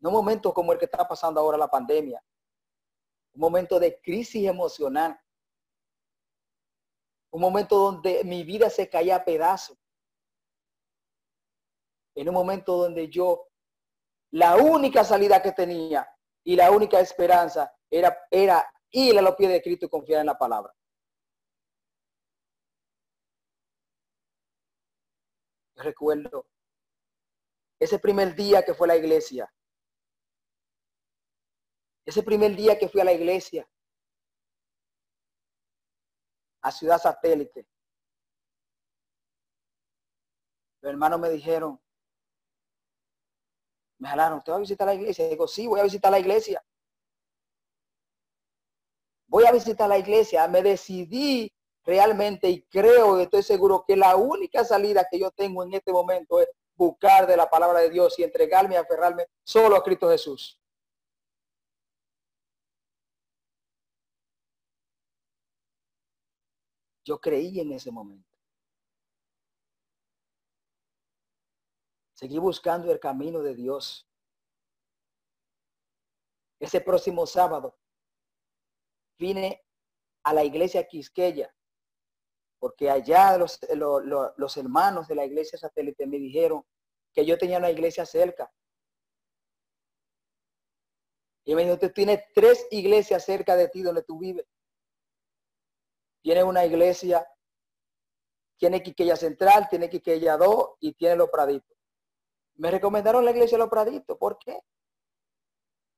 [0.00, 2.20] no un momento como el que está pasando ahora la pandemia,
[3.32, 5.18] un momento de crisis emocional,
[7.32, 9.78] un momento donde mi vida se caía a pedazos,
[12.14, 13.48] en un momento donde yo
[14.32, 16.08] la única salida que tenía
[16.44, 20.26] y la única esperanza era, era ir a los pies de Cristo y confiar en
[20.26, 20.74] la palabra.
[25.80, 26.46] recuerdo
[27.78, 29.52] ese primer día que fue a la iglesia.
[32.04, 33.66] Ese primer día que fui a la iglesia.
[36.62, 37.66] A Ciudad Satélite.
[40.82, 41.80] Los hermanos me dijeron,
[43.98, 45.28] me jalaron, ¿usted va a visitar la iglesia?
[45.28, 46.64] digo, sí, voy a visitar la iglesia.
[49.26, 50.48] Voy a visitar la iglesia.
[50.48, 51.52] Me decidí
[51.84, 55.92] realmente y creo y estoy seguro que la única salida que yo tengo en este
[55.92, 60.08] momento es buscar de la palabra de Dios y entregarme y aferrarme solo a Cristo
[60.08, 60.59] Jesús.
[67.10, 68.38] Yo creí en ese momento.
[72.14, 74.08] Seguí buscando el camino de Dios.
[76.60, 77.76] Ese próximo sábado
[79.18, 79.60] vine
[80.22, 81.52] a la iglesia Quisqueya,
[82.60, 86.64] porque allá los, hermanos de la iglesia satélite me dijeron
[87.12, 88.52] que yo tenía una iglesia cerca.
[91.44, 94.46] Y me dijo, usted tiene tres iglesias cerca de ti donde tú vives.
[96.22, 97.26] Tiene una iglesia,
[98.58, 101.76] tiene Quiqueya Central, tiene Quiqueya 2 y tiene Los Praditos.
[102.56, 104.18] Me recomendaron la iglesia de Los Praditos.
[104.18, 104.60] ¿Por qué?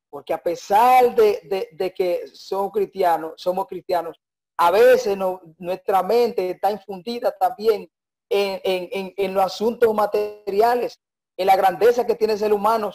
[0.09, 4.21] Porque a pesar de, que somos cristianos, somos cristianos,
[4.59, 5.17] a veces
[5.59, 7.91] nuestra mente está infundida también
[8.29, 11.01] en, los asuntos materiales,
[11.37, 12.93] en la grandeza que tiene ser humano.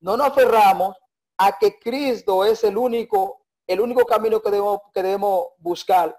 [0.00, 0.96] No nos aferramos
[1.38, 3.41] a que Cristo es el único,
[3.72, 6.16] el único camino que debemos, que debemos buscar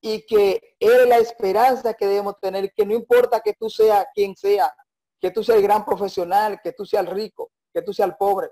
[0.00, 4.36] y que es la esperanza que debemos tener, que no importa que tú seas quien
[4.36, 4.72] sea,
[5.20, 8.16] que tú seas el gran profesional, que tú seas el rico, que tú seas el
[8.16, 8.50] pobre.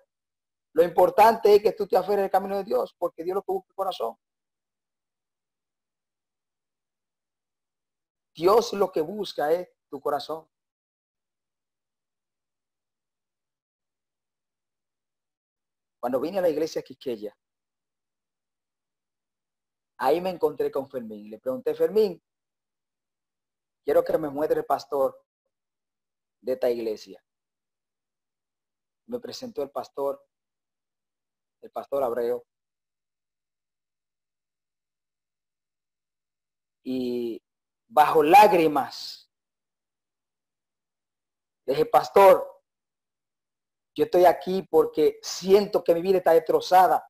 [0.72, 3.52] Lo importante es que tú te aferres el camino de Dios, porque Dios lo que
[3.52, 4.16] busca el corazón.
[8.35, 10.46] Dios lo que busca es tu corazón.
[15.98, 17.37] Cuando vine a la iglesia Quiqueya,
[19.98, 21.30] Ahí me encontré con Fermín.
[21.30, 22.22] Le pregunté, Fermín,
[23.85, 25.24] quiero que me muestre el pastor
[26.40, 27.22] de esta iglesia.
[29.06, 30.22] Me presentó el pastor,
[31.62, 32.44] el pastor Abreu.
[36.82, 37.42] Y
[37.88, 39.30] bajo lágrimas,
[41.64, 42.46] dije, pastor,
[43.94, 47.09] yo estoy aquí porque siento que mi vida está destrozada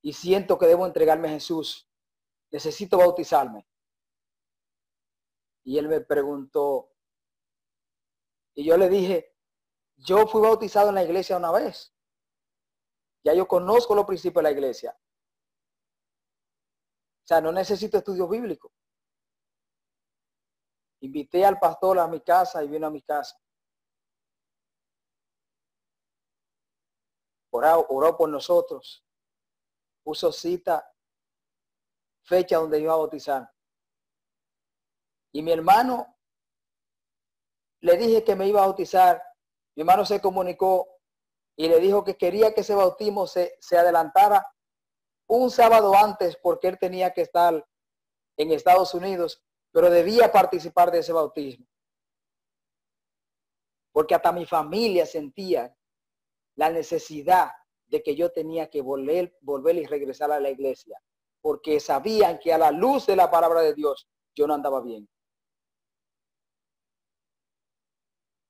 [0.00, 1.87] y siento que debo entregarme a Jesús
[2.50, 3.66] necesito bautizarme.
[5.64, 6.92] Y él me preguntó,
[8.54, 9.36] y yo le dije,
[9.96, 11.94] yo fui bautizado en la iglesia una vez.
[13.24, 14.98] Ya yo conozco los principios de la iglesia.
[17.24, 18.72] O sea, no necesito estudio bíblico.
[21.00, 23.38] Invité al pastor a mi casa y vino a mi casa.
[27.50, 29.04] Oró, oró por nosotros.
[30.02, 30.90] Puso cita
[32.28, 33.50] fecha donde iba a bautizar.
[35.32, 36.16] Y mi hermano,
[37.80, 39.22] le dije que me iba a bautizar.
[39.74, 40.88] Mi hermano se comunicó
[41.56, 44.46] y le dijo que quería que ese bautismo se, se adelantara
[45.28, 47.66] un sábado antes porque él tenía que estar
[48.36, 51.66] en Estados Unidos, pero debía participar de ese bautismo.
[53.92, 55.74] Porque hasta mi familia sentía
[56.56, 57.50] la necesidad
[57.86, 61.00] de que yo tenía que volver, volver y regresar a la iglesia
[61.40, 65.08] porque sabían que a la luz de la palabra de Dios yo no andaba bien.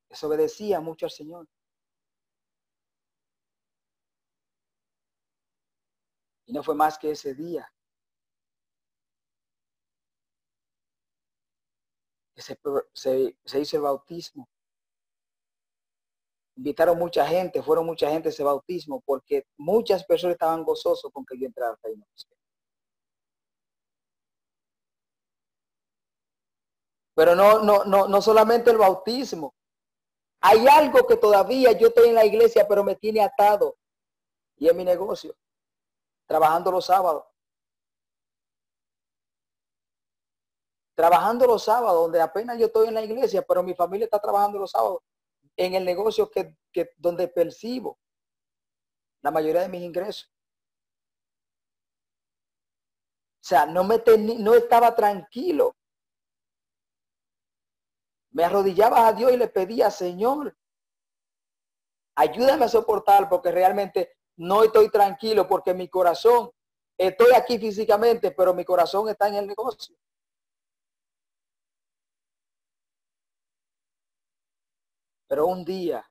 [0.09, 1.47] Desobedecía mucho al Señor.
[6.47, 7.71] Y no fue más que ese día
[12.95, 14.49] se, hizo el bautismo.
[16.57, 21.25] Invitaron mucha gente, fueron mucha gente a ese bautismo, porque muchas personas estaban gozosos con
[21.25, 22.38] que yo entrara al reino de
[27.19, 29.53] Pero no, no, no, no solamente el bautismo.
[30.41, 33.77] Hay algo que todavía yo estoy en la iglesia, pero me tiene atado.
[34.55, 35.35] Y es mi negocio.
[36.29, 37.25] Trabajando los sábados.
[40.95, 44.61] Trabajando los sábados, donde apenas yo estoy en la iglesia, pero mi familia está trabajando
[44.61, 45.01] los sábados
[45.57, 47.99] en el negocio que, que donde percibo
[49.23, 50.33] la mayoría de mis ingresos.
[53.43, 54.01] O sea, no, me
[54.39, 55.75] no estaba tranquilo
[58.39, 60.57] me arrodillaba a Dios y le pedía, Señor,
[62.15, 66.53] ayúdame a soportar porque realmente no estoy tranquilo porque mi corazón,
[66.97, 69.97] estoy aquí físicamente, pero mi corazón está en el negocio.
[75.27, 76.09] Pero un día,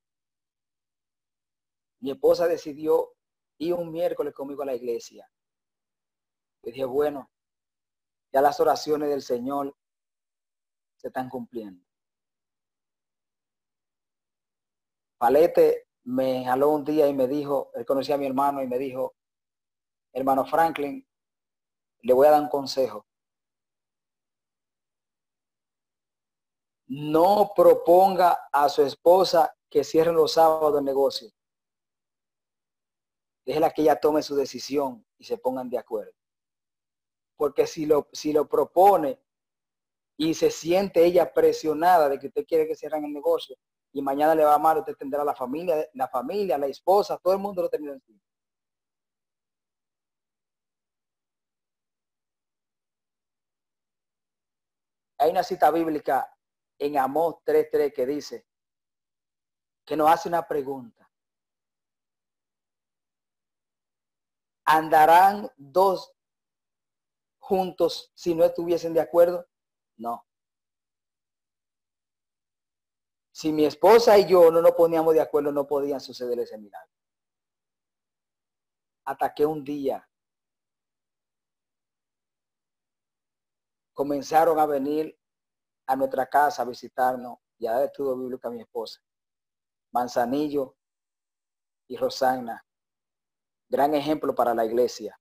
[2.01, 3.13] mi esposa decidió
[3.57, 5.31] ir un miércoles conmigo a la iglesia.
[6.63, 7.31] Y dije, bueno,
[8.33, 9.73] ya las oraciones del Señor
[10.97, 11.86] se están cumpliendo.
[15.17, 18.77] Palete me jaló un día y me dijo, él conocía a mi hermano y me
[18.77, 19.15] dijo,
[20.13, 21.05] hermano Franklin,
[22.01, 23.05] le voy a dar un consejo.
[26.87, 31.29] No proponga a su esposa que cierren los sábados el negocio.
[33.45, 36.13] Déjela que ella tome su decisión y se pongan de acuerdo.
[37.35, 39.21] Porque si lo, si lo propone
[40.17, 43.57] y se siente ella presionada de que usted quiere que cierren el negocio,
[43.93, 47.39] y mañana le va mal, usted tendrá la familia, la familia, la esposa, todo el
[47.39, 48.19] mundo lo tendrá encima.
[55.19, 56.31] Hay una cita bíblica
[56.77, 58.45] en Amós 3.3 que dice,
[59.87, 61.09] que nos hace una pregunta.
[64.65, 66.13] ¿Andarán dos
[67.39, 69.47] juntos si no estuviesen de acuerdo?
[69.95, 70.26] No.
[73.37, 76.91] Si mi esposa y yo no nos poníamos de acuerdo, no podían suceder ese milagro.
[79.05, 80.09] Hasta que un día
[83.93, 85.15] comenzaron a venir
[85.85, 88.99] a nuestra casa a visitarnos y a dar estudio bíblico a mi esposa.
[89.91, 90.75] Manzanillo
[91.89, 92.65] y Rosana.
[93.69, 95.15] Gran ejemplo para la iglesia.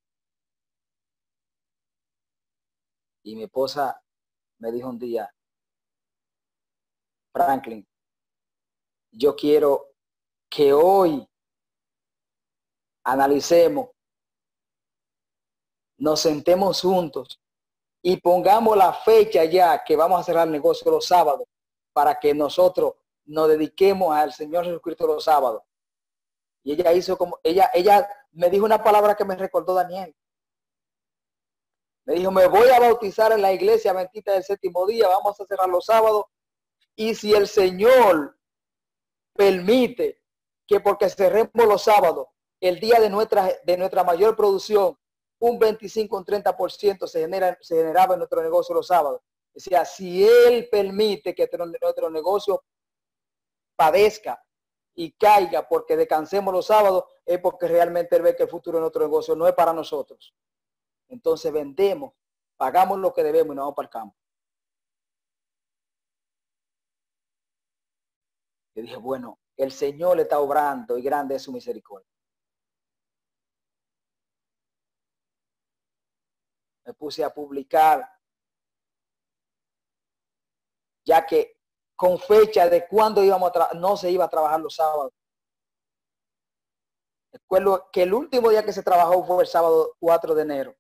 [3.25, 4.03] Y mi esposa
[4.57, 5.31] me dijo un día,
[7.35, 7.87] Franklin,
[9.17, 9.95] yo quiero
[10.51, 11.27] que hoy
[13.05, 13.89] analicemos,
[15.99, 17.41] nos sentemos juntos
[18.03, 21.47] y pongamos la fecha ya que vamos a cerrar el negocio los sábados
[21.93, 25.63] para que nosotros nos dediquemos al Señor Jesucristo los sábados.
[26.63, 30.15] Y ella hizo como, ella, ella me dijo una palabra que me recordó Daniel.
[32.05, 35.47] Me dijo, me voy a bautizar en la iglesia bendita del séptimo día, vamos a
[35.47, 36.25] cerrar los sábados.
[36.95, 38.36] Y si el Señor
[39.37, 40.23] permite
[40.67, 42.27] que porque cerremos los sábados,
[42.61, 44.99] el día de nuestra, de nuestra mayor producción,
[45.39, 49.21] un 25, un 30% se, genera, se generaba en nuestro negocio los sábados.
[49.55, 51.49] O sea, si Él permite que
[51.81, 52.65] nuestro negocio
[53.77, 54.43] padezca
[54.95, 58.83] y caiga porque descansemos los sábados, es porque realmente Él ve que el futuro de
[58.83, 60.35] nuestro negocio no es para nosotros.
[61.09, 62.13] Entonces vendemos,
[62.57, 64.17] pagamos lo que debemos y nos vamos para el campo.
[68.77, 72.07] Yo dije, bueno, el Señor le está obrando y grande es su misericordia.
[76.85, 78.07] Me puse a publicar,
[81.07, 81.57] ya que
[81.97, 85.11] con fecha de cuándo íbamos a no se iba a trabajar los sábados.
[87.33, 90.77] Recuerdo que el último día que se trabajó fue el sábado 4 de enero.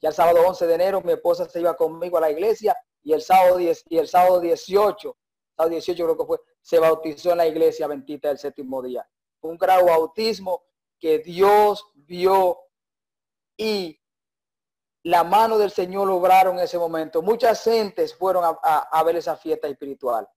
[0.00, 3.12] Ya el sábado 11 de enero mi esposa se iba conmigo a la iglesia y
[3.12, 5.16] el sábado 10 y el sábado 18
[5.66, 9.08] 18 creo que fue, se bautizó en la iglesia bendita del séptimo día.
[9.40, 10.62] un gran bautismo
[10.98, 12.58] que Dios vio
[13.56, 14.00] y
[15.04, 17.22] la mano del Señor lograron en ese momento.
[17.22, 20.28] Muchas gentes fueron a, ver esa fiesta espiritual.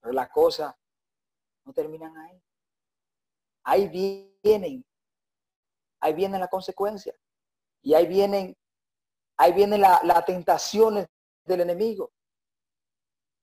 [0.00, 0.74] Pero las cosas
[1.64, 2.42] no terminan ahí.
[3.64, 4.84] Ahí vienen.
[6.00, 7.16] Ahí vienen las consecuencias.
[7.82, 8.56] Y ahí vienen,
[9.36, 11.06] ahí vienen las tentaciones
[11.44, 12.12] del enemigo.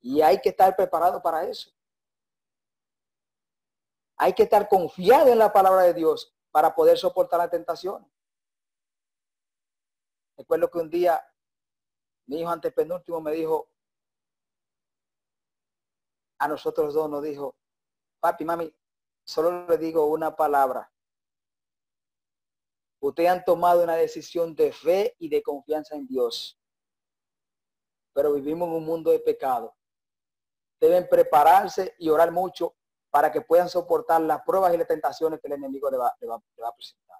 [0.07, 1.69] Y hay que estar preparado para eso.
[4.15, 8.09] Hay que estar confiado en la palabra de Dios para poder soportar la tentación.
[10.37, 11.21] Recuerdo que un día
[12.25, 13.69] mi hijo antepenúltimo me dijo,
[16.39, 17.57] a nosotros dos nos dijo,
[18.21, 18.73] papi, mami,
[19.25, 20.89] solo le digo una palabra.
[23.01, 26.57] Ustedes han tomado una decisión de fe y de confianza en Dios.
[28.13, 29.76] Pero vivimos en un mundo de pecado.
[30.79, 32.75] Deben prepararse y orar mucho
[33.09, 36.75] para que puedan soportar las pruebas y las tentaciones que el enemigo le va, a
[36.75, 37.17] presentar.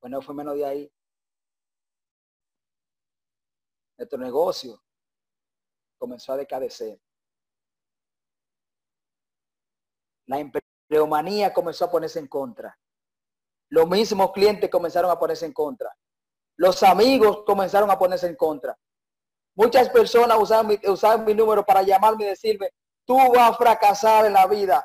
[0.00, 0.92] Bueno, fue menos de ahí.
[3.98, 4.82] Nuestro negocio
[5.98, 7.00] comenzó a decadecer.
[10.26, 12.78] La empleomanía comenzó a ponerse en contra.
[13.68, 15.96] Los mismos clientes comenzaron a ponerse en contra.
[16.56, 18.76] Los amigos comenzaron a ponerse en contra.
[19.54, 22.70] Muchas personas usaban mi, número para llamarme y decirme,
[23.04, 24.84] tú vas a fracasar en la vida.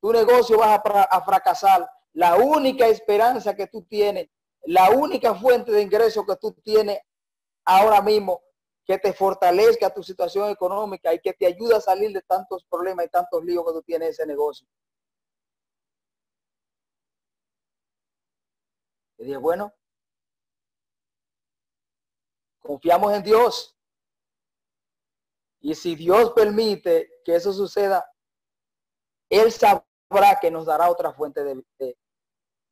[0.00, 1.88] Tu negocio vas a, fracasar.
[2.12, 4.28] La única esperanza que tú tienes,
[4.62, 7.00] la única fuente de ingreso que tú tienes
[7.64, 8.42] ahora mismo
[8.84, 13.06] que te fortalezca tu situación económica y que te ayude a salir de tantos problemas
[13.06, 14.68] y tantos líos que tú tienes en ese negocio.
[19.18, 19.72] Y dije, bueno,
[22.66, 23.76] confiamos en Dios.
[25.60, 28.04] Y si Dios permite que eso suceda,
[29.30, 31.96] Él sabrá que nos dará otra fuente de,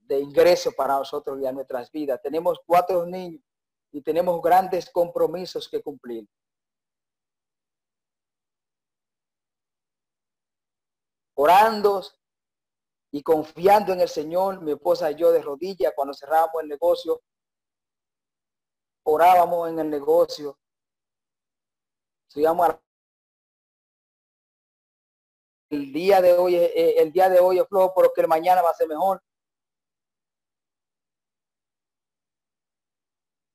[0.01, 2.21] de, ingreso para nosotros y a nuestras vidas.
[2.23, 3.43] Tenemos cuatro niños
[3.91, 6.29] y tenemos grandes compromisos que cumplir.
[11.37, 12.03] Orando
[13.11, 17.23] y confiando en el Señor, mi esposa y yo de rodillas cuando cerrábamos el negocio,
[19.05, 20.59] orábamos en el negocio,
[22.27, 22.77] subíamos
[25.71, 28.63] el día de hoy, eh, el día de hoy es flojo, pero que el mañana
[28.63, 29.23] va a ser mejor.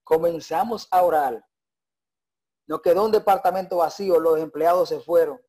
[0.09, 1.45] comenzamos a orar.
[2.65, 5.39] Nos quedó un departamento vacío, los empleados se fueron.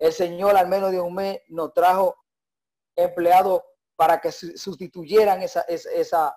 [0.00, 2.16] El Señor al menos de un mes nos trajo
[2.96, 3.62] empleados
[3.94, 6.36] para que sustituyeran esa, esa,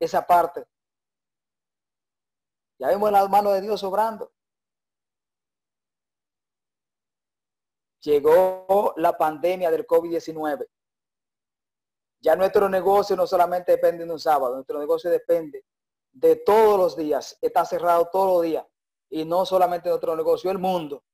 [0.00, 0.64] esa parte.
[2.82, 4.32] Ya vemos las manos de Dios obrando.
[8.00, 10.66] Llegó la pandemia del COVID-19.
[12.18, 15.64] Ya nuestro negocio no solamente depende de un sábado, nuestro negocio depende
[16.10, 17.38] de todos los días.
[17.40, 18.66] Está cerrado todos los días.
[19.10, 21.04] Y no solamente nuestro negocio, el mundo.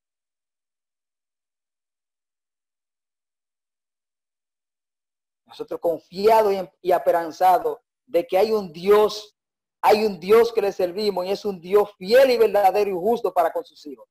[5.45, 9.38] Nosotros confiados y, esperanzados de que hay un Dios,
[9.81, 13.33] hay un Dios que le servimos y es un Dios fiel y verdadero y justo
[13.33, 14.09] para con sus hijos.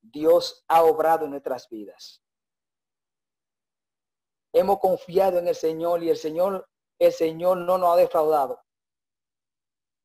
[0.00, 2.22] Dios ha obrado en nuestras vidas.
[4.52, 6.68] Hemos confiado en el Señor y el Señor,
[7.00, 8.60] el Señor no nos ha defraudado.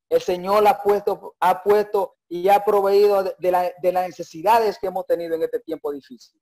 [0.08, 5.06] El Señor ha puesto, ha puesto y ha proveído de, de las necesidades que hemos
[5.06, 6.40] tenido en este tiempo difícil.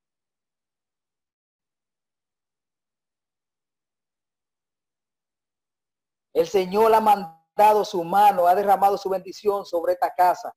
[6.39, 10.55] El Señor ha mandado su mano, ha derramado su bendición sobre esta casa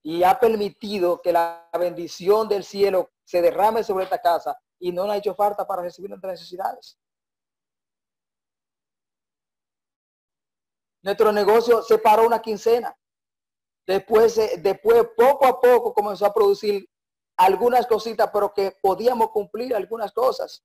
[0.00, 5.04] y ha permitido que la bendición del cielo se derrame sobre esta casa y no
[5.04, 6.96] le ha hecho falta para recibir nuestras necesidades.
[11.02, 12.96] Nuestro negocio se paró una quincena.
[13.88, 16.88] Después, después, poco a poco comenzó a producir
[17.36, 20.64] algunas cositas, pero que podíamos cumplir algunas cosas.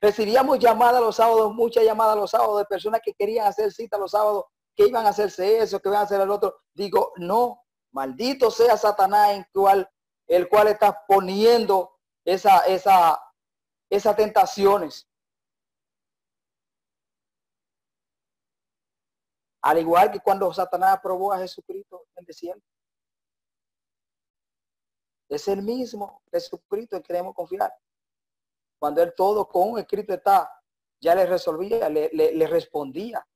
[0.00, 4.12] Recibíamos llamadas los sábados, muchas llamadas los sábados de personas que querían hacer cita los
[4.12, 4.44] sábados,
[4.76, 6.60] que iban a hacerse eso, que iban a hacer el otro.
[6.72, 9.90] Digo, no, maldito sea Satanás en cual,
[10.28, 13.20] el cual está poniendo esa, esa,
[13.90, 15.08] esas tentaciones.
[19.62, 22.62] Al igual que cuando Satanás probó a Jesucristo en el.
[25.28, 27.74] Es el mismo Jesucristo en que queremos confiar
[28.78, 30.50] cuando él todo con un escrito está,
[31.00, 33.26] ya le resolvía, le, le, respondía.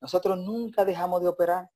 [0.00, 1.70] Nosotros nunca dejamos de operar.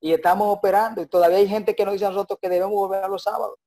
[0.00, 3.02] Y estamos operando y todavía hay gente que nos dice a nosotros que debemos volver
[3.02, 3.58] a los sábados.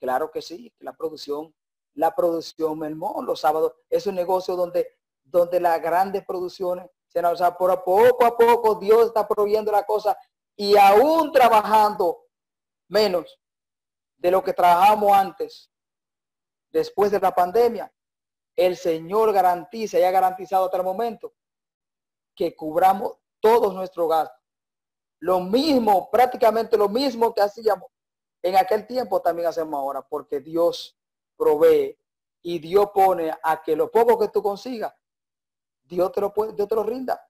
[0.00, 1.54] Claro que sí, la producción,
[1.94, 3.74] la producción mermó los sábados.
[3.90, 9.06] Es un negocio donde, donde las grandes producciones O sea, por poco a poco Dios
[9.06, 10.16] está proveyendo la cosa
[10.56, 12.26] y aún trabajando
[12.88, 13.38] menos
[14.16, 15.70] de lo que trabajamos antes,
[16.70, 17.92] después de la pandemia,
[18.56, 21.32] el Señor garantiza y ha garantizado hasta el momento
[22.34, 24.42] que cubramos todos nuestros gastos.
[25.20, 27.88] Lo mismo, prácticamente lo mismo que hacíamos
[28.42, 30.96] en aquel tiempo también hacemos ahora, porque Dios
[31.36, 31.98] provee
[32.42, 34.94] y Dios pone a que lo poco que tú consigas,
[35.88, 37.20] Dios te lo puede, Dios te lo rinda.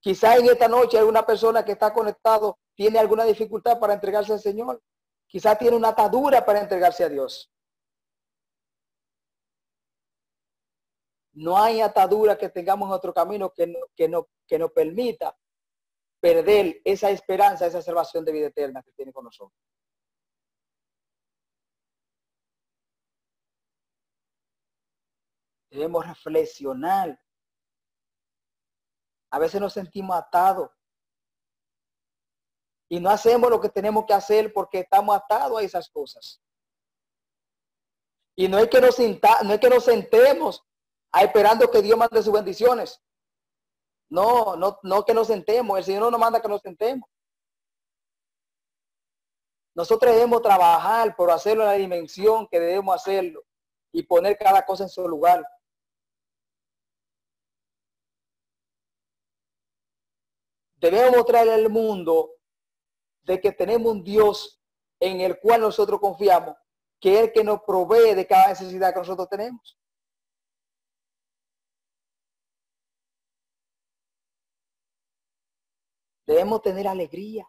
[0.00, 4.32] Quizá en esta noche hay una persona que está conectado, tiene alguna dificultad para entregarse
[4.32, 4.80] al Señor.
[5.26, 7.50] Quizá tiene una atadura para entregarse a Dios.
[11.32, 15.36] No hay atadura que tengamos en otro camino que, no, que, no, que nos permita
[16.20, 19.60] perder esa esperanza, esa salvación de vida eterna que tiene con nosotros.
[25.76, 27.20] Debemos reflexionar.
[29.30, 30.70] A veces nos sentimos atados
[32.88, 36.40] y no hacemos lo que tenemos que hacer porque estamos atados a esas cosas.
[38.36, 40.64] Y no es que nos, no es que nos sentemos
[41.20, 43.02] esperando que Dios mande sus bendiciones.
[44.08, 45.76] No, no, no que nos sentemos.
[45.76, 47.06] El Señor no nos manda que nos sentemos.
[49.74, 53.42] Nosotros debemos trabajar por hacerlo en la dimensión que debemos hacerlo
[53.92, 55.46] y poner cada cosa en su lugar.
[60.76, 62.32] Debemos mostrarle al mundo
[63.22, 64.62] de que tenemos un Dios
[65.00, 66.54] en el cual nosotros confiamos,
[67.00, 69.78] que es el que nos provee de cada necesidad que nosotros tenemos.
[76.26, 77.48] Debemos tener alegría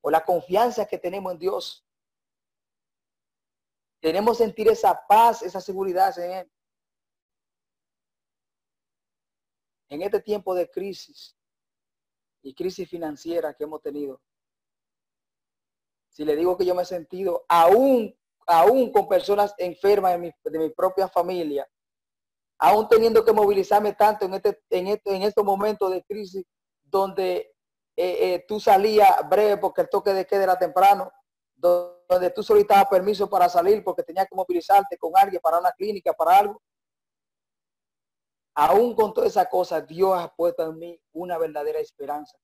[0.00, 1.86] o la confianza que tenemos en Dios.
[4.00, 6.52] Tenemos sentir esa paz, esa seguridad en Él.
[9.90, 11.36] En este tiempo de crisis
[12.42, 14.20] y crisis financiera que hemos tenido,
[16.08, 18.14] si le digo que yo me he sentido aún,
[18.46, 21.66] aún con personas enfermas de mi, de mi propia familia,
[22.58, 26.44] aún teniendo que movilizarme tanto en, este, en, este, en estos momentos de crisis
[26.82, 27.54] donde
[27.96, 31.10] eh, eh, tú salías breve porque el toque de queda era temprano,
[31.56, 36.12] donde tú solicitabas permiso para salir porque tenías que movilizarte con alguien para una clínica,
[36.12, 36.62] para algo.
[38.54, 42.36] Aún con toda esa cosa, Dios ha puesto en mí una verdadera esperanza.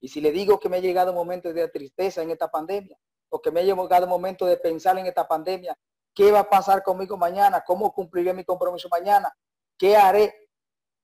[0.00, 2.98] Y si le digo que me ha llegado momentos de tristeza en esta pandemia,
[3.28, 5.76] o que me ha llegado momento de pensar en esta pandemia,
[6.14, 7.62] ¿qué va a pasar conmigo mañana?
[7.64, 9.32] ¿Cómo cumpliré mi compromiso mañana?
[9.78, 10.48] ¿Qué haré?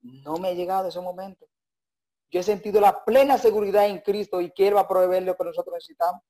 [0.01, 1.47] No me ha llegado ese momento.
[2.29, 5.37] Yo he sentido la plena seguridad en Cristo y que Él va a proveer lo
[5.37, 6.21] que nosotros necesitamos.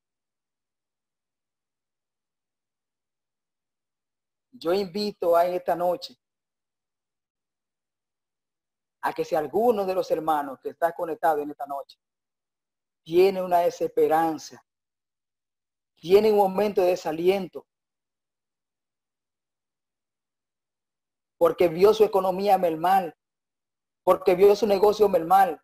[4.57, 6.15] Yo invito a esta noche
[9.01, 11.99] a que si alguno de los hermanos que está conectado en esta noche
[13.03, 14.61] tiene una desesperanza,
[15.95, 17.65] tiene un momento de desaliento,
[21.37, 23.15] porque vio su economía mal
[24.03, 25.61] porque vio su negocio mal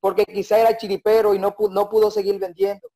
[0.00, 2.93] porque quizá era chiripero y no, no pudo seguir vendiendo.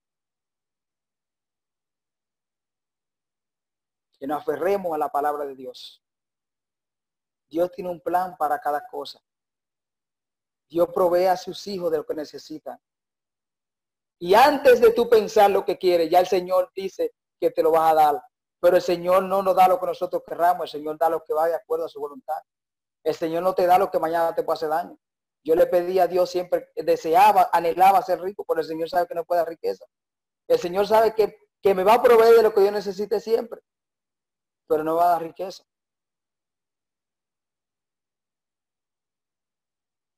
[4.19, 6.03] Que nos aferremos a la palabra de Dios.
[7.49, 9.21] Dios tiene un plan para cada cosa.
[10.69, 12.79] Dios provee a sus hijos de lo que necesitan.
[14.19, 17.71] Y antes de tú pensar lo que quieres, ya el Señor dice que te lo
[17.71, 18.23] vas a dar.
[18.61, 21.33] Pero el Señor no nos da lo que nosotros querramos, el Señor da lo que
[21.33, 22.43] va de acuerdo a su voluntad.
[23.05, 24.99] El Señor no te da lo que mañana te puede hacer daño.
[25.45, 29.15] Yo le pedí a Dios siempre, deseaba, anhelaba ser rico, pero el Señor sabe que
[29.15, 29.85] no puede dar riqueza.
[30.49, 33.61] El Señor sabe que, que me va a proveer de lo que yo necesite siempre,
[34.69, 35.65] pero no va a dar riqueza.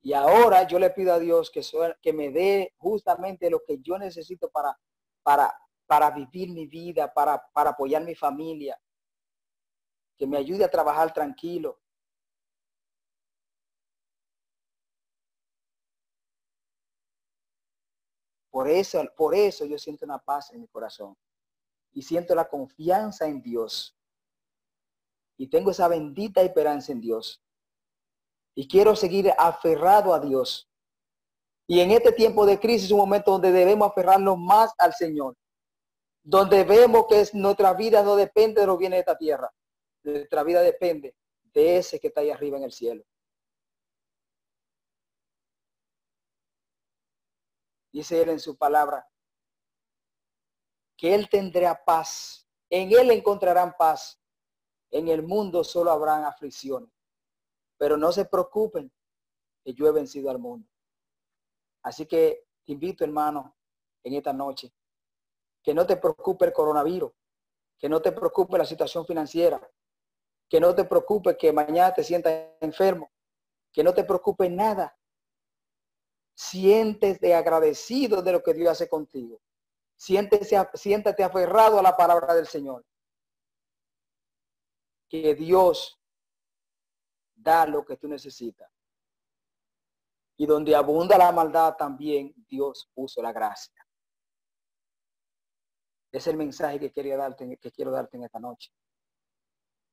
[0.02, 1.62] Y ahora yo le pido a Dios que,
[2.02, 4.78] que me dé justamente lo que yo necesito para,
[5.22, 5.54] para,
[5.86, 8.80] para vivir mi vida, para, para apoyar mi familia,
[10.18, 11.80] que me ayude a trabajar tranquilo,
[18.50, 21.16] Por eso, por eso yo siento una paz en mi corazón
[21.92, 23.96] y siento la confianza en Dios.
[25.40, 27.42] Y tengo esa bendita esperanza en Dios.
[28.54, 30.68] Y quiero seguir aferrado a Dios.
[31.66, 35.34] Y en este tiempo de crisis es un momento donde debemos aferrarnos más al Señor.
[36.22, 39.50] Donde vemos que nuestra vida no depende de lo que viene de esta tierra.
[40.02, 41.16] Nuestra vida depende
[41.54, 43.02] de ese que está ahí arriba en el cielo.
[47.92, 49.08] dice él en su palabra,
[50.96, 54.19] que él tendrá paz, en él encontrarán paz,
[54.90, 56.90] En el mundo solo habrán aflicciones,
[57.76, 58.92] pero no se preocupen
[59.62, 60.68] que yo he vencido al mundo.
[61.82, 63.56] Así que te invito, hermano,
[64.02, 64.72] en esta noche,
[65.62, 67.12] que no te preocupe el coronavirus,
[67.78, 69.60] que no te preocupe la situación financiera,
[70.48, 73.10] que no te preocupe que mañana te sientas enfermo,
[73.72, 74.96] que no te preocupe nada.
[76.34, 79.40] Siéntete agradecido de lo que Dios hace contigo.
[79.96, 82.84] Siéntese, siéntate aferrado a la palabra del Señor.
[85.10, 86.00] Que Dios
[87.34, 88.70] da lo que tú necesitas.
[90.38, 93.86] Y donde abunda la maldad también Dios puso la gracia.
[96.12, 98.72] Es el mensaje que quería darte, que quiero darte en esta noche.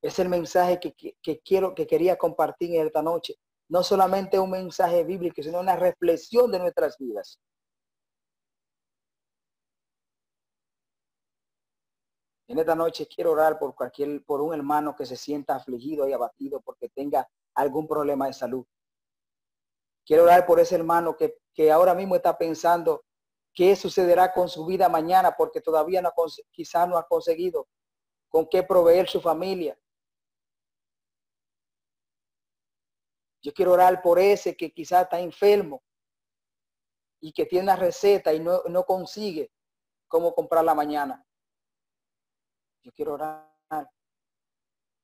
[0.02, 3.36] Es el mensaje que, que, quiero, que quería compartir en esta noche.
[3.70, 7.40] No solamente un mensaje bíblico, sino una reflexión de nuestras vidas.
[12.48, 16.14] En esta noche quiero orar por cualquier, por un hermano que se sienta afligido y
[16.14, 18.66] abatido porque tenga algún problema de salud.
[20.06, 23.04] Quiero orar por ese hermano que, que ahora mismo está pensando
[23.54, 26.14] qué sucederá con su vida mañana porque todavía no,
[26.52, 27.68] quizás no ha conseguido
[28.30, 29.78] con qué proveer su familia.
[33.42, 35.84] Yo quiero orar por ese que quizás está enfermo
[37.20, 39.52] y que tiene una receta y no, no consigue
[40.08, 41.27] cómo comprarla mañana.
[42.88, 43.46] Yo quiero orar.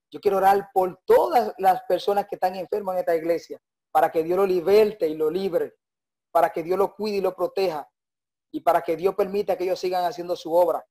[0.09, 3.61] Yo quiero orar por todas las personas que están enfermas en esta iglesia
[3.91, 5.75] para que Dios lo liberte y lo libre,
[6.31, 7.85] para que Dios lo cuide y lo proteja,
[8.53, 10.81] y para que Dios permita que ellos sigan haciendo su obra.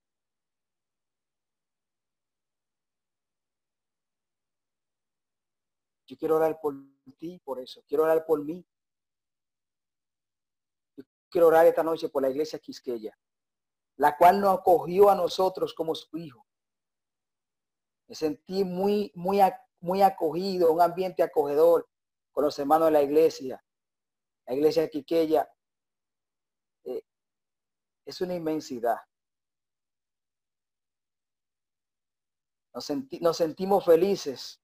[6.07, 6.75] Yo quiero orar por
[7.19, 7.83] ti, por eso.
[7.89, 8.63] Quiero orar por mí.
[10.95, 13.19] Yo quiero orar esta noche por la iglesia Quisqueya,
[13.97, 16.47] la cual nos acogió a nosotros como su hijo.
[18.09, 19.41] Me sentí muy, muy,
[19.81, 21.89] muy acogido, un ambiente acogedor
[22.33, 23.63] con los hermanos de la iglesia.
[24.47, 25.49] La iglesia Quiqueya
[26.85, 27.03] eh,
[28.05, 28.99] es una inmensidad.
[32.75, 32.91] Nos,
[33.21, 34.63] nos sentimos felices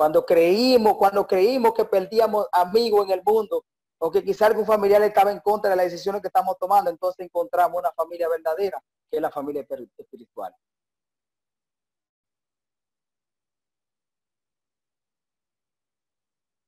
[0.00, 3.66] cuando creímos, cuando creímos que perdíamos amigos en el mundo
[3.98, 7.26] o que quizá algún familiar estaba en contra de las decisiones que estamos tomando, entonces
[7.26, 9.66] encontramos una familia verdadera, que es la familia
[9.98, 10.54] espiritual.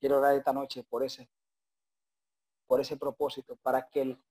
[0.02, 1.30] Quiero orar esta noche por ese,
[2.66, 4.24] por ese propósito, para que el,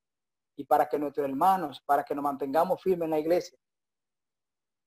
[0.57, 3.57] y para que nuestros hermanos, para que nos mantengamos firmes en la iglesia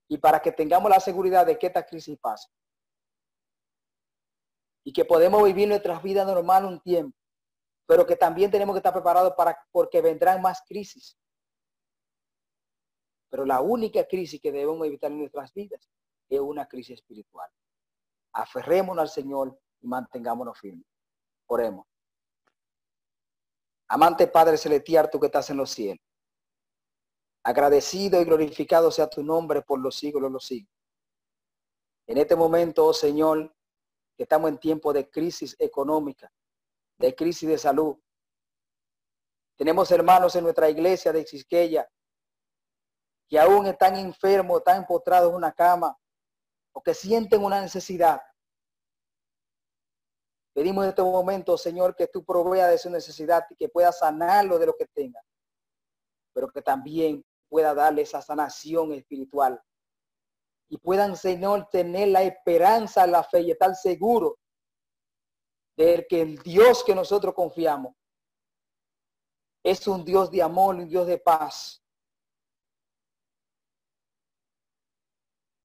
[0.07, 2.51] y para que tengamos la seguridad de que esta crisis pase
[4.83, 7.17] y que podemos vivir nuestras vidas normal un tiempo,
[7.87, 11.17] pero que también tenemos que estar preparados para porque vendrán más crisis.
[13.31, 15.89] Pero la única crisis que debemos evitar en nuestras vidas
[16.29, 17.49] es una crisis espiritual.
[18.33, 20.85] Aferrémonos al Señor mantengámonos firmes.
[21.47, 21.85] Oremos.
[23.87, 26.03] Amante Padre Celestial, tú que estás en los cielos.
[27.43, 30.73] Agradecido y glorificado sea tu nombre por los siglos de los siglos.
[32.07, 33.55] En este momento, oh Señor,
[34.17, 36.31] que estamos en tiempo de crisis económica,
[36.97, 37.97] de crisis de salud.
[39.57, 41.87] Tenemos hermanos en nuestra iglesia de Xisqueya
[43.27, 45.97] que aún están enfermos, están empotrados en una cama
[46.73, 48.21] o que sienten una necesidad.
[50.55, 54.57] Pedimos en este momento, Señor, que tú proveas de su necesidad y que pueda sanarlo
[54.57, 55.21] de lo que tenga,
[56.33, 59.61] pero que también pueda darle esa sanación espiritual.
[60.69, 64.39] Y puedan, Señor, tener la esperanza, la fe y estar seguro
[65.75, 67.93] de que el Dios que nosotros confiamos
[69.61, 71.83] es un Dios de amor, un Dios de paz.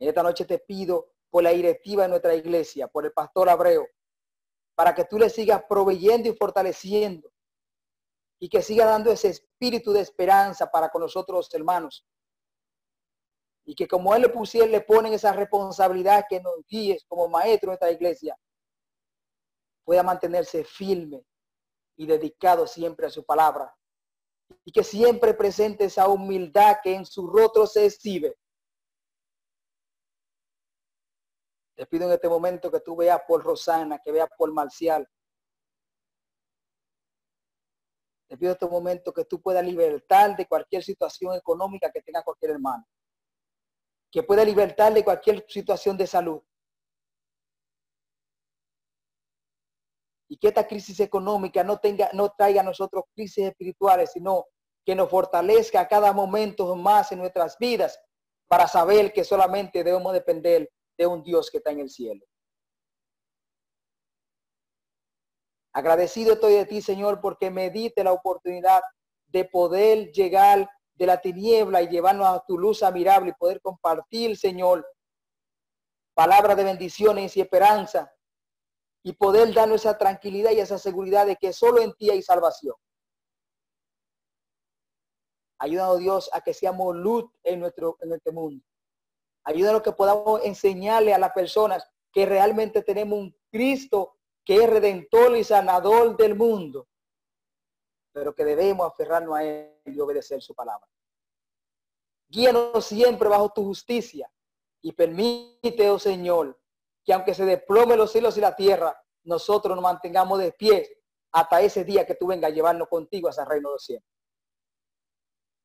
[0.00, 3.86] En esta noche te pido por la directiva de nuestra iglesia, por el pastor Abreu,
[4.80, 7.30] para que tú le sigas proveyendo y fortaleciendo
[8.38, 12.06] y que siga dando ese espíritu de esperanza para con nosotros hermanos.
[13.66, 17.72] Y que como él le pusiera, le ponen esa responsabilidad que nos guíes como maestro
[17.72, 18.34] de esta iglesia,
[19.84, 21.26] pueda mantenerse firme
[21.98, 23.76] y dedicado siempre a su palabra.
[24.64, 28.34] Y que siempre presente esa humildad que en su rostro se exhibe
[31.80, 35.08] Te pido en este momento que tú veas por Rosana, que veas por Marcial.
[38.28, 42.22] Te pido en este momento que tú puedas libertar de cualquier situación económica que tenga
[42.22, 42.86] cualquier hermano.
[44.12, 46.42] Que pueda libertar de cualquier situación de salud.
[50.28, 54.44] Y que esta crisis económica no tenga, no traiga a nosotros crisis espirituales, sino
[54.84, 57.98] que nos fortalezca a cada momento más en nuestras vidas
[58.48, 62.24] para saber que solamente debemos depender de un Dios que está en el cielo.
[65.72, 68.82] Agradecido estoy de ti, Señor, porque me diste la oportunidad
[69.28, 74.36] de poder llegar de la tiniebla y llevarnos a tu luz admirable y poder compartir,
[74.36, 74.86] Señor,
[76.14, 78.12] palabras de bendiciones y esperanza
[79.02, 82.74] y poder darnos esa tranquilidad y esa seguridad de que solo en ti hay salvación.
[85.58, 88.64] Ayúdanos, Dios, a que seamos luz en nuestro en este mundo.
[89.44, 95.36] Ayúdanos que podamos enseñarle a las personas que realmente tenemos un Cristo que es redentor
[95.36, 96.88] y sanador del mundo,
[98.12, 100.86] pero que debemos aferrarnos a Él y obedecer su palabra.
[102.28, 104.30] Guíanos siempre bajo tu justicia
[104.82, 106.58] y permite, oh Señor,
[107.04, 111.00] que aunque se desplome los cielos y la tierra, nosotros nos mantengamos de pie
[111.32, 114.04] hasta ese día que tú vengas a llevarnos contigo a ese reino de cielo.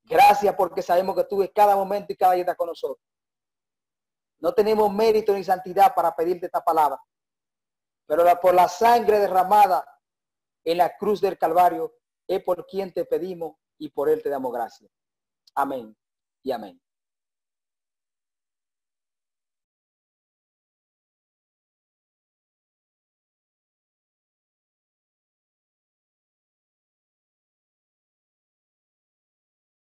[0.04, 3.04] Gracias porque sabemos que tú ves cada momento y cada día con nosotros.
[4.46, 7.02] No tenemos mérito ni santidad para pedirte esta palabra,
[8.06, 9.84] pero por la sangre derramada
[10.64, 11.96] en la cruz del Calvario
[12.28, 14.92] es por quien te pedimos y por él te damos gracias.
[15.56, 15.98] Amén
[16.44, 16.80] y amén.